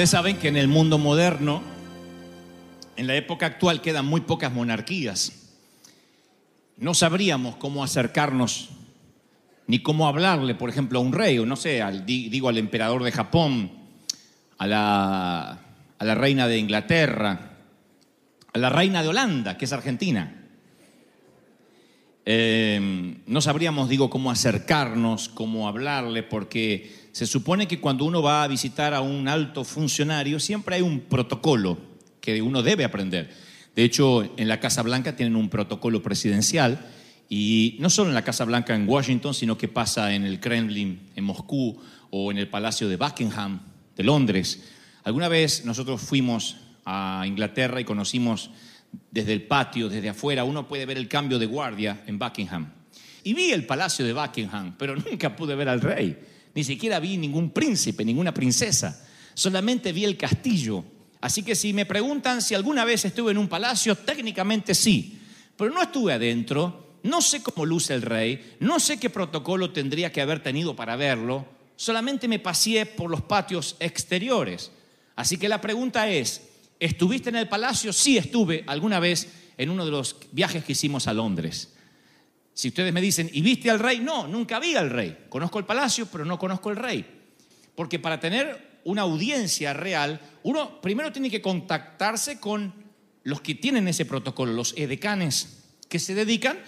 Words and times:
Ustedes 0.00 0.12
saben 0.12 0.38
que 0.38 0.48
en 0.48 0.56
el 0.56 0.66
mundo 0.66 0.96
moderno, 0.96 1.60
en 2.96 3.06
la 3.06 3.16
época 3.16 3.44
actual, 3.44 3.82
quedan 3.82 4.06
muy 4.06 4.22
pocas 4.22 4.50
monarquías. 4.50 5.50
No 6.78 6.94
sabríamos 6.94 7.56
cómo 7.56 7.84
acercarnos 7.84 8.70
ni 9.66 9.80
cómo 9.80 10.08
hablarle, 10.08 10.54
por 10.54 10.70
ejemplo, 10.70 11.00
a 11.00 11.02
un 11.02 11.12
rey, 11.12 11.38
o 11.38 11.44
no 11.44 11.54
sé, 11.54 11.82
al- 11.82 12.06
di- 12.06 12.30
digo 12.30 12.48
al 12.48 12.56
emperador 12.56 13.04
de 13.04 13.12
Japón, 13.12 13.72
a 14.56 14.66
la, 14.66 15.50
a 15.98 16.04
la 16.06 16.14
reina 16.14 16.48
de 16.48 16.56
Inglaterra, 16.56 17.58
a 18.54 18.58
la 18.58 18.70
reina 18.70 19.02
de 19.02 19.08
Holanda, 19.08 19.58
que 19.58 19.66
es 19.66 19.72
argentina. 19.74 20.46
Eh, 22.24 23.09
no 23.30 23.40
sabríamos, 23.40 23.88
digo, 23.88 24.10
cómo 24.10 24.32
acercarnos, 24.32 25.28
cómo 25.28 25.68
hablarle, 25.68 26.24
porque 26.24 26.92
se 27.12 27.26
supone 27.26 27.68
que 27.68 27.78
cuando 27.78 28.04
uno 28.04 28.22
va 28.22 28.42
a 28.42 28.48
visitar 28.48 28.92
a 28.92 29.02
un 29.02 29.28
alto 29.28 29.62
funcionario, 29.62 30.40
siempre 30.40 30.74
hay 30.74 30.82
un 30.82 30.98
protocolo 30.98 31.78
que 32.20 32.42
uno 32.42 32.64
debe 32.64 32.82
aprender. 32.82 33.30
De 33.76 33.84
hecho, 33.84 34.24
en 34.36 34.48
la 34.48 34.58
Casa 34.58 34.82
Blanca 34.82 35.14
tienen 35.14 35.36
un 35.36 35.48
protocolo 35.48 36.02
presidencial, 36.02 36.84
y 37.28 37.76
no 37.78 37.88
solo 37.88 38.08
en 38.08 38.16
la 38.16 38.24
Casa 38.24 38.44
Blanca 38.44 38.74
en 38.74 38.88
Washington, 38.88 39.32
sino 39.32 39.56
que 39.56 39.68
pasa 39.68 40.12
en 40.12 40.24
el 40.24 40.40
Kremlin 40.40 40.98
en 41.14 41.22
Moscú 41.22 41.80
o 42.10 42.32
en 42.32 42.38
el 42.38 42.48
Palacio 42.48 42.88
de 42.88 42.96
Buckingham 42.96 43.60
de 43.96 44.02
Londres. 44.02 44.64
Alguna 45.04 45.28
vez 45.28 45.64
nosotros 45.64 46.00
fuimos 46.00 46.56
a 46.84 47.22
Inglaterra 47.24 47.80
y 47.80 47.84
conocimos 47.84 48.50
desde 49.12 49.34
el 49.34 49.42
patio, 49.42 49.88
desde 49.88 50.08
afuera, 50.08 50.42
uno 50.42 50.66
puede 50.66 50.84
ver 50.84 50.98
el 50.98 51.06
cambio 51.06 51.38
de 51.38 51.46
guardia 51.46 52.02
en 52.08 52.18
Buckingham. 52.18 52.79
Y 53.24 53.34
vi 53.34 53.52
el 53.52 53.66
palacio 53.66 54.04
de 54.04 54.12
Buckingham, 54.12 54.76
pero 54.78 54.96
nunca 54.96 55.34
pude 55.36 55.54
ver 55.54 55.68
al 55.68 55.80
rey. 55.80 56.16
Ni 56.54 56.64
siquiera 56.64 56.98
vi 56.98 57.16
ningún 57.16 57.50
príncipe, 57.50 58.04
ninguna 58.04 58.34
princesa. 58.34 59.06
Solamente 59.34 59.92
vi 59.92 60.04
el 60.04 60.16
castillo. 60.16 60.84
Así 61.20 61.42
que 61.42 61.54
si 61.54 61.72
me 61.72 61.86
preguntan 61.86 62.40
si 62.42 62.54
alguna 62.54 62.84
vez 62.84 63.04
estuve 63.04 63.32
en 63.32 63.38
un 63.38 63.48
palacio, 63.48 63.94
técnicamente 63.94 64.74
sí. 64.74 65.18
Pero 65.56 65.70
no 65.70 65.82
estuve 65.82 66.14
adentro, 66.14 66.96
no 67.02 67.20
sé 67.20 67.42
cómo 67.42 67.66
luce 67.66 67.94
el 67.94 68.02
rey, 68.02 68.56
no 68.60 68.80
sé 68.80 68.98
qué 68.98 69.10
protocolo 69.10 69.70
tendría 69.70 70.10
que 70.10 70.22
haber 70.22 70.42
tenido 70.42 70.74
para 70.74 70.96
verlo. 70.96 71.46
Solamente 71.76 72.28
me 72.28 72.38
paseé 72.38 72.86
por 72.86 73.10
los 73.10 73.22
patios 73.22 73.76
exteriores. 73.80 74.70
Así 75.16 75.36
que 75.36 75.48
la 75.48 75.60
pregunta 75.60 76.08
es, 76.08 76.42
¿estuviste 76.78 77.28
en 77.28 77.36
el 77.36 77.48
palacio? 77.48 77.92
Sí, 77.92 78.16
estuve 78.16 78.64
alguna 78.66 79.00
vez 79.00 79.28
en 79.58 79.70
uno 79.70 79.84
de 79.84 79.90
los 79.90 80.16
viajes 80.32 80.64
que 80.64 80.72
hicimos 80.72 81.06
a 81.06 81.12
Londres. 81.12 81.74
Si 82.52 82.68
ustedes 82.68 82.92
me 82.92 83.00
dicen, 83.00 83.30
¿y 83.32 83.40
viste 83.40 83.70
al 83.70 83.78
rey? 83.78 84.00
No, 84.00 84.26
nunca 84.26 84.58
vi 84.58 84.76
al 84.76 84.90
rey. 84.90 85.26
Conozco 85.28 85.58
el 85.58 85.64
palacio, 85.64 86.06
pero 86.06 86.24
no 86.24 86.38
conozco 86.38 86.70
el 86.70 86.76
rey. 86.76 87.04
Porque 87.74 87.98
para 87.98 88.20
tener 88.20 88.80
una 88.84 89.02
audiencia 89.02 89.72
real, 89.72 90.20
uno 90.42 90.80
primero 90.80 91.12
tiene 91.12 91.30
que 91.30 91.40
contactarse 91.40 92.40
con 92.40 92.74
los 93.22 93.40
que 93.40 93.54
tienen 93.54 93.88
ese 93.88 94.04
protocolo, 94.04 94.52
los 94.52 94.74
edecanes, 94.76 95.64
que 95.88 95.98
se 95.98 96.14
dedican 96.14 96.58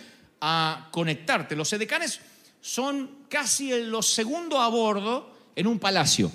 a 0.40 0.88
conectarte. 0.90 1.56
Los 1.56 1.72
edecanes 1.72 2.20
son 2.60 3.26
casi 3.28 3.82
los 3.82 4.08
segundos 4.08 4.60
a 4.60 4.68
bordo 4.68 5.34
en 5.56 5.66
un 5.66 5.78
palacio. 5.78 6.30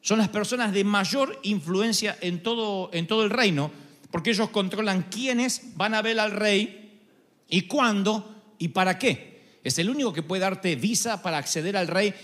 Son 0.00 0.18
las 0.18 0.28
personas 0.28 0.72
de 0.72 0.84
mayor 0.84 1.38
influencia 1.42 2.16
en 2.20 2.42
todo, 2.42 2.90
en 2.92 3.06
todo 3.06 3.24
el 3.24 3.30
reino, 3.30 3.70
porque 4.10 4.30
ellos 4.30 4.50
controlan 4.50 5.04
quiénes 5.04 5.76
van 5.76 5.94
a 5.94 6.02
ver 6.02 6.20
al 6.20 6.30
rey 6.30 7.02
y 7.48 7.62
cuándo 7.62 8.37
y 8.58 8.68
para 8.68 8.98
qué. 8.98 9.38
Es 9.64 9.78
el 9.78 9.90
único 9.90 10.12
que 10.12 10.22
puede 10.22 10.40
darte 10.40 10.76
visa 10.76 11.22
para 11.22 11.38
acceder 11.38 11.76
al 11.76 11.88
rey 11.88 12.14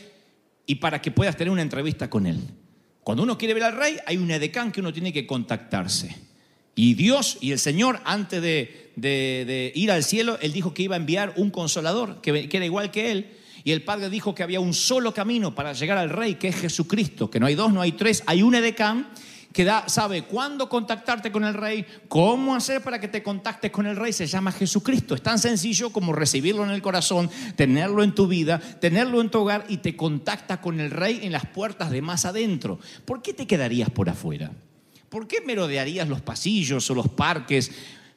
y 0.67 0.77
para 0.77 1.03
que 1.03 1.11
puedas 1.11 1.37
tener 1.37 1.51
una 1.51 1.63
entrevista 1.63 2.09
con 2.09 2.27
él. 2.27 2.41
Cuando 3.03 3.23
uno 3.23 3.37
quiere 3.37 3.55
ver 3.55 3.65
al 3.65 3.77
rey, 3.77 3.99
hay 4.07 4.17
un 4.17 4.31
edecán 4.31 4.73
que 4.73 4.81
uno 4.81 4.93
tiene 4.93 5.13
que 5.13 5.27
contactarse. 5.27 6.17
Y 6.75 6.95
Dios 6.95 7.39
y 7.41 7.53
el 7.53 7.59
Señor, 7.59 8.01
antes 8.05 8.43
de, 8.43 9.73
ir 9.75 9.91
al 9.91 10.03
cielo, 10.03 10.39
Él 10.41 10.53
dijo 10.53 10.73
que 10.73 10.85
iba 10.85 10.97
a 10.97 10.99
enviar 10.99 11.35
un 11.37 11.51
consolador, 11.51 12.21
que, 12.21 12.49
que 12.49 12.57
era 12.57 12.67
igual 12.67 12.91
que 12.91 13.13
Él. 13.13 13.31
Y 13.63 13.73
el 13.73 13.83
Padre 13.83 14.11
dijo 14.11 14.35
que 14.35 14.43
había 14.43 14.61
un 14.61 14.75
solo 14.75 15.15
camino 15.15 15.55
para 15.55 15.73
llegar 15.73 15.99
al 15.99 16.11
Rey, 16.11 16.35
que 16.35 16.49
es 16.49 16.57
Jesucristo, 16.57 17.31
que 17.31 17.41
no 17.41 17.47
hay 17.47 17.55
dos, 17.55 17.73
no 17.73 17.81
hay 17.81 17.93
tres, 17.93 18.23
hay 18.27 18.43
un 18.43 18.55
edecán 18.55 19.09
que 19.55 19.65
da, 19.65 19.89
sabe 19.89 20.23
cuándo 20.23 20.69
contactarte 20.69 21.31
con 21.31 21.45
el 21.45 21.55
Rey, 21.55 21.87
cómo 22.09 22.57
hacer 22.57 22.83
para 22.83 23.01
que 23.01 23.07
te 23.07 23.23
contactes 23.23 23.71
con 23.71 23.87
el 23.87 23.95
Rey, 23.95 24.13
se 24.13 24.27
llama 24.27 24.51
Jesucristo. 24.51 25.15
Es 25.15 25.23
tan 25.23 25.39
sencillo 25.39 25.91
como 25.91 26.13
recibirlo 26.13 26.65
en 26.65 26.71
el 26.71 26.83
corazón, 26.83 27.31
tenerlo 27.55 28.03
en 28.03 28.17
tu 28.17 28.27
vida, 28.27 28.59
tenerlo 28.59 29.21
en 29.21 29.31
tu 29.31 29.39
hogar 29.39 29.65
y 29.69 29.77
te 29.77 29.95
contacta 29.95 30.61
con 30.61 30.81
el 30.81 30.91
Rey 30.91 31.21
en 31.23 31.31
las 31.31 31.47
puertas 31.47 31.93
de 31.93 32.03
más 32.03 32.25
adentro. 32.25 32.81
¿Por 33.05 33.23
qué 33.23 33.33
te 33.33 33.47
quedarías 33.47 33.91
por 33.91 34.11
afuera? 34.11 34.51
¿Por 35.09 35.29
qué 35.29 35.41
merodearías 35.41 36.09
los 36.09 36.21
pasillos 36.21 36.91
o 36.91 36.95
los 36.97 37.09
parques? 37.09 37.71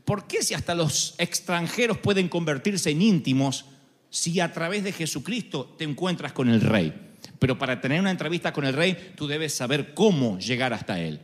¿Por 0.05 0.25
qué 0.25 0.41
si 0.41 0.55
hasta 0.55 0.73
los 0.73 1.13
extranjeros 1.19 1.99
pueden 1.99 2.29
convertirse 2.29 2.89
en 2.89 3.03
íntimos 3.03 3.65
si 4.09 4.39
a 4.39 4.51
través 4.51 4.83
de 4.83 4.91
Jesucristo 4.91 5.75
te 5.77 5.83
encuentras 5.83 6.33
con 6.33 6.49
el 6.49 6.61
Rey? 6.61 7.06
Pero 7.39 7.57
para 7.57 7.79
tener 7.81 7.99
una 7.99 8.11
entrevista 8.11 8.51
con 8.53 8.65
el 8.65 8.73
Rey, 8.73 9.13
tú 9.15 9.27
debes 9.27 9.53
saber 9.53 9.93
cómo 9.93 10.39
llegar 10.39 10.73
hasta 10.73 10.99
Él. 10.99 11.19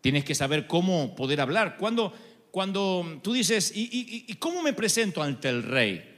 Tienes 0.00 0.24
que 0.24 0.34
saber 0.34 0.66
cómo 0.66 1.14
poder 1.16 1.40
hablar. 1.40 1.76
Cuando, 1.78 2.12
cuando 2.50 3.20
tú 3.22 3.32
dices, 3.32 3.72
¿y, 3.74 3.82
y- 3.84 4.24
y 4.28 4.34
cómo 4.34 4.62
me 4.62 4.72
presento 4.72 5.22
ante 5.22 5.48
el 5.48 5.62
Rey? 5.62 6.14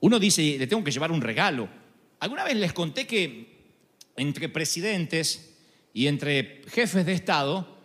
Uno 0.00 0.18
dice, 0.18 0.56
le 0.58 0.66
tengo 0.66 0.82
que 0.84 0.90
llevar 0.90 1.12
un 1.12 1.20
regalo. 1.20 1.68
Alguna 2.20 2.44
vez 2.44 2.56
les 2.56 2.72
conté 2.72 3.06
que 3.06 3.60
entre 4.16 4.48
presidentes 4.48 5.56
y 5.94 6.06
entre 6.06 6.62
jefes 6.68 7.06
de 7.06 7.12
Estado, 7.12 7.76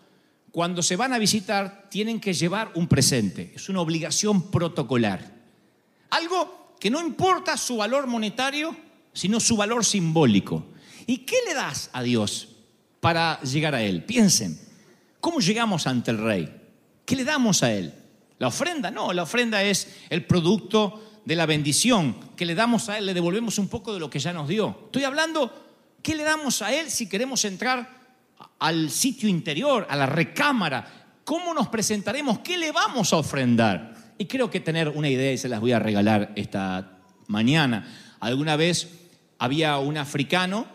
cuando 0.51 0.81
se 0.81 0.95
van 0.95 1.13
a 1.13 1.19
visitar, 1.19 1.87
tienen 1.89 2.19
que 2.19 2.33
llevar 2.33 2.71
un 2.75 2.87
presente. 2.87 3.51
Es 3.55 3.69
una 3.69 3.81
obligación 3.81 4.49
protocolar. 4.51 5.33
Algo 6.09 6.75
que 6.79 6.89
no 6.89 6.99
importa 7.01 7.57
su 7.57 7.77
valor 7.77 8.07
monetario, 8.07 8.75
sino 9.13 9.39
su 9.39 9.55
valor 9.57 9.85
simbólico. 9.85 10.65
¿Y 11.07 11.19
qué 11.19 11.37
le 11.47 11.53
das 11.53 11.89
a 11.93 12.01
Dios 12.01 12.49
para 12.99 13.39
llegar 13.41 13.75
a 13.75 13.81
Él? 13.81 14.03
Piensen, 14.03 14.59
¿cómo 15.19 15.39
llegamos 15.39 15.87
ante 15.87 16.11
el 16.11 16.17
Rey? 16.17 16.53
¿Qué 17.05 17.15
le 17.15 17.23
damos 17.23 17.63
a 17.63 17.71
Él? 17.71 17.93
¿La 18.39 18.47
ofrenda? 18.47 18.91
No, 18.91 19.13
la 19.13 19.23
ofrenda 19.23 19.63
es 19.63 19.87
el 20.09 20.25
producto 20.25 21.21
de 21.25 21.35
la 21.35 21.45
bendición 21.45 22.15
que 22.35 22.45
le 22.45 22.55
damos 22.55 22.89
a 22.89 22.97
Él, 22.97 23.05
le 23.05 23.13
devolvemos 23.13 23.57
un 23.57 23.67
poco 23.67 23.93
de 23.93 23.99
lo 23.99 24.09
que 24.09 24.19
ya 24.19 24.33
nos 24.33 24.47
dio. 24.47 24.77
Estoy 24.85 25.03
hablando, 25.03 25.51
¿qué 26.01 26.15
le 26.15 26.23
damos 26.23 26.61
a 26.61 26.73
Él 26.73 26.89
si 26.89 27.07
queremos 27.07 27.45
entrar 27.45 27.89
al 28.59 28.89
sitio 28.89 29.29
interior, 29.29 29.87
a 29.89 29.95
la 29.95 30.05
recámara? 30.05 31.05
¿Cómo 31.23 31.53
nos 31.53 31.67
presentaremos? 31.69 32.39
¿Qué 32.39 32.57
le 32.57 32.71
vamos 32.71 33.11
a 33.13 33.17
ofrendar? 33.17 33.95
Y 34.17 34.25
creo 34.25 34.49
que 34.49 34.59
tener 34.59 34.89
una 34.89 35.09
idea 35.09 35.31
y 35.31 35.37
se 35.37 35.49
las 35.49 35.59
voy 35.59 35.71
a 35.71 35.79
regalar 35.79 36.31
esta 36.35 36.99
mañana. 37.27 38.15
Alguna 38.19 38.55
vez 38.55 38.89
había 39.39 39.77
un 39.79 39.97
africano 39.97 40.74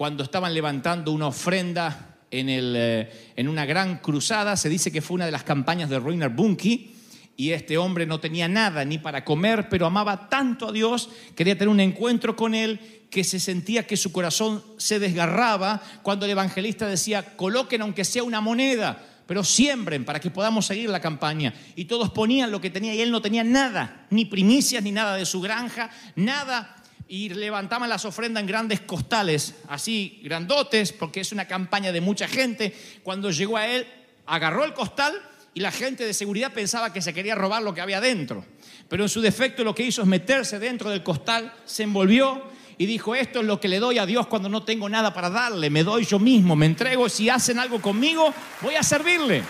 cuando 0.00 0.24
estaban 0.24 0.54
levantando 0.54 1.12
una 1.12 1.26
ofrenda 1.26 2.16
en, 2.30 2.48
el, 2.48 2.72
eh, 2.74 3.32
en 3.36 3.48
una 3.48 3.66
gran 3.66 3.98
cruzada, 3.98 4.56
se 4.56 4.70
dice 4.70 4.90
que 4.90 5.02
fue 5.02 5.16
una 5.16 5.26
de 5.26 5.30
las 5.30 5.42
campañas 5.42 5.90
de 5.90 6.00
Reiner 6.00 6.30
Bunke, 6.30 6.88
y 7.36 7.50
este 7.50 7.76
hombre 7.76 8.06
no 8.06 8.18
tenía 8.18 8.48
nada 8.48 8.82
ni 8.86 8.96
para 8.96 9.26
comer, 9.26 9.68
pero 9.68 9.84
amaba 9.84 10.30
tanto 10.30 10.68
a 10.68 10.72
Dios, 10.72 11.10
quería 11.36 11.52
tener 11.52 11.68
un 11.68 11.80
encuentro 11.80 12.34
con 12.34 12.54
Él, 12.54 12.80
que 13.10 13.24
se 13.24 13.38
sentía 13.38 13.86
que 13.86 13.98
su 13.98 14.10
corazón 14.10 14.64
se 14.78 14.98
desgarraba 14.98 15.82
cuando 16.00 16.24
el 16.24 16.30
evangelista 16.30 16.86
decía, 16.86 17.36
coloquen 17.36 17.82
aunque 17.82 18.06
sea 18.06 18.22
una 18.22 18.40
moneda, 18.40 19.04
pero 19.26 19.44
siembren 19.44 20.06
para 20.06 20.18
que 20.18 20.30
podamos 20.30 20.64
seguir 20.64 20.88
la 20.88 21.00
campaña. 21.00 21.52
Y 21.76 21.84
todos 21.84 22.08
ponían 22.08 22.50
lo 22.50 22.62
que 22.62 22.70
tenía 22.70 22.94
y 22.94 23.02
él 23.02 23.10
no 23.10 23.20
tenía 23.20 23.44
nada, 23.44 24.06
ni 24.08 24.24
primicias, 24.24 24.82
ni 24.82 24.92
nada 24.92 25.16
de 25.16 25.26
su 25.26 25.42
granja, 25.42 25.90
nada. 26.16 26.79
Y 27.12 27.28
levantaban 27.30 27.88
las 27.88 28.04
ofrendas 28.04 28.40
en 28.40 28.46
grandes 28.46 28.82
costales, 28.82 29.56
así 29.66 30.20
grandotes, 30.22 30.92
porque 30.92 31.18
es 31.18 31.32
una 31.32 31.48
campaña 31.48 31.90
de 31.90 32.00
mucha 32.00 32.28
gente. 32.28 32.72
Cuando 33.02 33.32
llegó 33.32 33.56
a 33.56 33.66
él, 33.66 33.84
agarró 34.26 34.64
el 34.64 34.74
costal 34.74 35.20
y 35.52 35.58
la 35.58 35.72
gente 35.72 36.06
de 36.06 36.14
seguridad 36.14 36.52
pensaba 36.52 36.92
que 36.92 37.02
se 37.02 37.12
quería 37.12 37.34
robar 37.34 37.64
lo 37.64 37.74
que 37.74 37.80
había 37.80 38.00
dentro. 38.00 38.44
Pero 38.88 39.02
en 39.02 39.08
su 39.08 39.20
defecto 39.20 39.64
lo 39.64 39.74
que 39.74 39.82
hizo 39.82 40.02
es 40.02 40.06
meterse 40.06 40.60
dentro 40.60 40.88
del 40.88 41.02
costal, 41.02 41.52
se 41.64 41.82
envolvió 41.82 42.44
y 42.78 42.86
dijo, 42.86 43.16
esto 43.16 43.40
es 43.40 43.46
lo 43.46 43.58
que 43.58 43.66
le 43.66 43.80
doy 43.80 43.98
a 43.98 44.06
Dios 44.06 44.28
cuando 44.28 44.48
no 44.48 44.62
tengo 44.62 44.88
nada 44.88 45.12
para 45.12 45.30
darle, 45.30 45.68
me 45.68 45.82
doy 45.82 46.04
yo 46.04 46.20
mismo, 46.20 46.54
me 46.54 46.66
entrego, 46.66 47.08
si 47.08 47.28
hacen 47.28 47.58
algo 47.58 47.82
conmigo, 47.82 48.32
voy 48.62 48.76
a 48.76 48.84
servirle. 48.84 49.42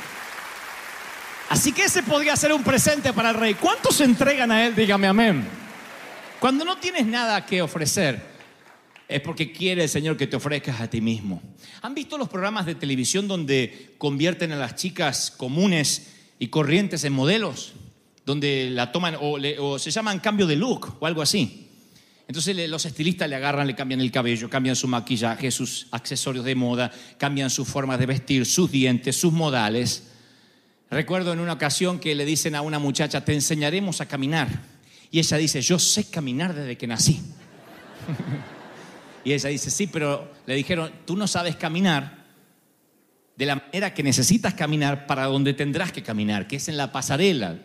Así 1.51 1.73
que 1.73 1.85
ese 1.85 2.03
podría 2.03 2.37
ser 2.37 2.55
un 2.55 2.65
presente 2.65 3.13
para 3.13 3.31
el 3.31 3.37
rey. 3.37 3.53
¿Cuántos 3.53 3.97
se 3.97 4.05
entregan 4.05 4.51
a 4.51 4.67
él? 4.67 4.75
Dígame 4.75 5.09
amén. 5.09 5.60
Cuando 6.41 6.65
no 6.65 6.79
tienes 6.79 7.05
nada 7.05 7.45
que 7.45 7.61
ofrecer, 7.61 8.19
es 9.07 9.21
porque 9.21 9.53
quiere 9.53 9.83
el 9.83 9.89
Señor 9.91 10.17
que 10.17 10.27
te 10.27 10.37
ofrezcas 10.37 10.81
a 10.81 10.89
ti 10.89 11.03
mismo. 11.03 11.43
¿Han 11.83 11.95
visto 11.95 12.17
los 12.17 12.31
programas 12.31 12.65
de 12.65 12.75
televisión 12.75 13.29
donde 13.29 13.95
convierten 13.99 14.51
a 14.53 14.57
las 14.57 14.75
chicas 14.75 15.31
comunes 15.31 16.15
y 16.39 16.49
corrientes 16.49 17.05
en 17.05 17.13
modelos? 17.13 17.75
Donde 18.25 18.71
la 18.71 18.91
toman 18.91 19.17
o, 19.21 19.37
o 19.59 19.79
se 19.79 19.91
llaman 19.91 20.19
cambio 20.21 20.47
de 20.47 20.57
look 20.57 20.97
o 20.99 21.07
algo 21.07 21.21
así. 21.21 21.69
Entonces 22.27 22.71
los 22.71 22.87
estilistas 22.87 23.29
le 23.29 23.37
agarran, 23.37 23.67
le 23.67 23.75
cambian 23.75 24.01
el 24.01 24.11
cabello, 24.11 24.49
cambian 24.49 24.77
su 24.77 24.89
maquillaje, 24.89 25.51
sus 25.51 25.89
accesorios 25.91 26.47
de 26.47 26.55
moda, 26.55 26.91
cambian 27.19 27.51
sus 27.51 27.69
formas 27.69 27.99
de 27.99 28.07
vestir, 28.07 28.47
sus 28.47 28.71
dientes, 28.71 29.15
sus 29.15 29.33
modales. 29.33 30.13
Recuerdo 30.91 31.35
en 31.35 31.41
una 31.41 31.53
ocasión 31.53 31.99
que 31.99 32.15
le 32.15 32.25
dicen 32.25 32.55
a 32.55 32.63
una 32.63 32.79
muchacha, 32.79 33.25
te 33.27 33.35
enseñaremos 33.35 34.01
a 34.01 34.07
caminar. 34.07 34.80
Y 35.11 35.19
ella 35.19 35.37
dice, 35.37 35.61
yo 35.61 35.79
sé 35.79 36.09
caminar 36.09 36.55
desde 36.55 36.77
que 36.77 36.87
nací. 36.87 37.21
y 39.25 39.33
ella 39.33 39.49
dice, 39.49 39.71
sí, 39.71 39.87
pero 39.87 40.31
le 40.47 40.55
dijeron, 40.55 40.91
tú 41.05 41.17
no 41.17 41.27
sabes 41.27 41.57
caminar 41.57 42.21
de 43.37 43.47
la 43.47 43.57
manera 43.57 43.95
que 43.95 44.03
necesitas 44.03 44.55
caminar 44.55 45.07
para 45.07 45.25
donde 45.25 45.55
tendrás 45.55 45.93
que 45.93 46.03
caminar, 46.03 46.47
que 46.47 46.57
es 46.57 46.69
en 46.69 46.77
la 46.77 46.93
pasarela, 46.93 47.59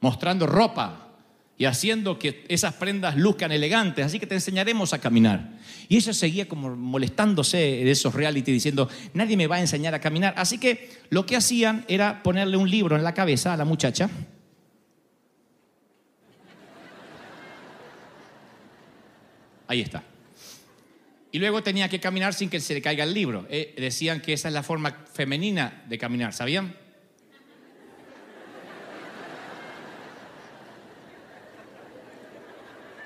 mostrando 0.00 0.46
ropa 0.46 1.08
y 1.56 1.64
haciendo 1.64 2.20
que 2.20 2.44
esas 2.48 2.74
prendas 2.74 3.16
luzcan 3.16 3.50
elegantes, 3.50 4.06
así 4.06 4.20
que 4.20 4.28
te 4.28 4.36
enseñaremos 4.36 4.92
a 4.92 5.00
caminar. 5.00 5.58
Y 5.88 5.96
ella 5.96 6.12
seguía 6.12 6.46
como 6.46 6.76
molestándose 6.76 7.56
de 7.56 7.90
esos 7.90 8.14
reality 8.14 8.52
diciendo, 8.52 8.88
nadie 9.12 9.36
me 9.36 9.48
va 9.48 9.56
a 9.56 9.60
enseñar 9.60 9.92
a 9.92 10.00
caminar. 10.00 10.34
Así 10.36 10.58
que 10.58 10.88
lo 11.10 11.26
que 11.26 11.34
hacían 11.34 11.84
era 11.88 12.22
ponerle 12.22 12.56
un 12.56 12.70
libro 12.70 12.94
en 12.94 13.02
la 13.02 13.12
cabeza 13.12 13.52
a 13.52 13.56
la 13.56 13.64
muchacha. 13.64 14.08
Ahí 19.68 19.80
está. 19.80 20.02
Y 21.30 21.38
luego 21.38 21.62
tenía 21.62 21.88
que 21.88 22.00
caminar 22.00 22.34
sin 22.34 22.50
que 22.50 22.58
se 22.58 22.74
le 22.74 22.82
caiga 22.82 23.04
el 23.04 23.14
libro. 23.14 23.46
Eh, 23.48 23.74
decían 23.78 24.20
que 24.20 24.32
esa 24.32 24.48
es 24.48 24.54
la 24.54 24.62
forma 24.62 24.90
femenina 25.12 25.84
de 25.88 25.98
caminar, 25.98 26.32
¿sabían? 26.32 26.74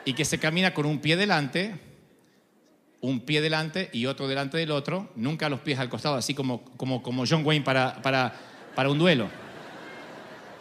y 0.05 0.15
que 0.15 0.25
se 0.25 0.39
camina 0.39 0.75
con 0.75 0.87
un 0.87 1.01
pie 1.01 1.17
delante, 1.17 1.75
un 3.01 3.21
pie 3.21 3.41
delante 3.41 3.91
y 3.93 4.07
otro 4.07 4.29
delante 4.29 4.59
del 4.59 4.71
otro, 4.71 5.13
nunca 5.17 5.49
los 5.49 5.61
pies 5.61 5.79
al 5.79 5.89
costado, 5.89 6.17
así 6.17 6.35
como, 6.35 6.65
como, 6.77 7.03
como 7.03 7.25
John 7.27 7.45
Wayne 7.45 7.65
para, 7.65 8.01
para, 8.03 8.33
para 8.75 8.91
un 8.91 8.99
duelo, 8.99 9.29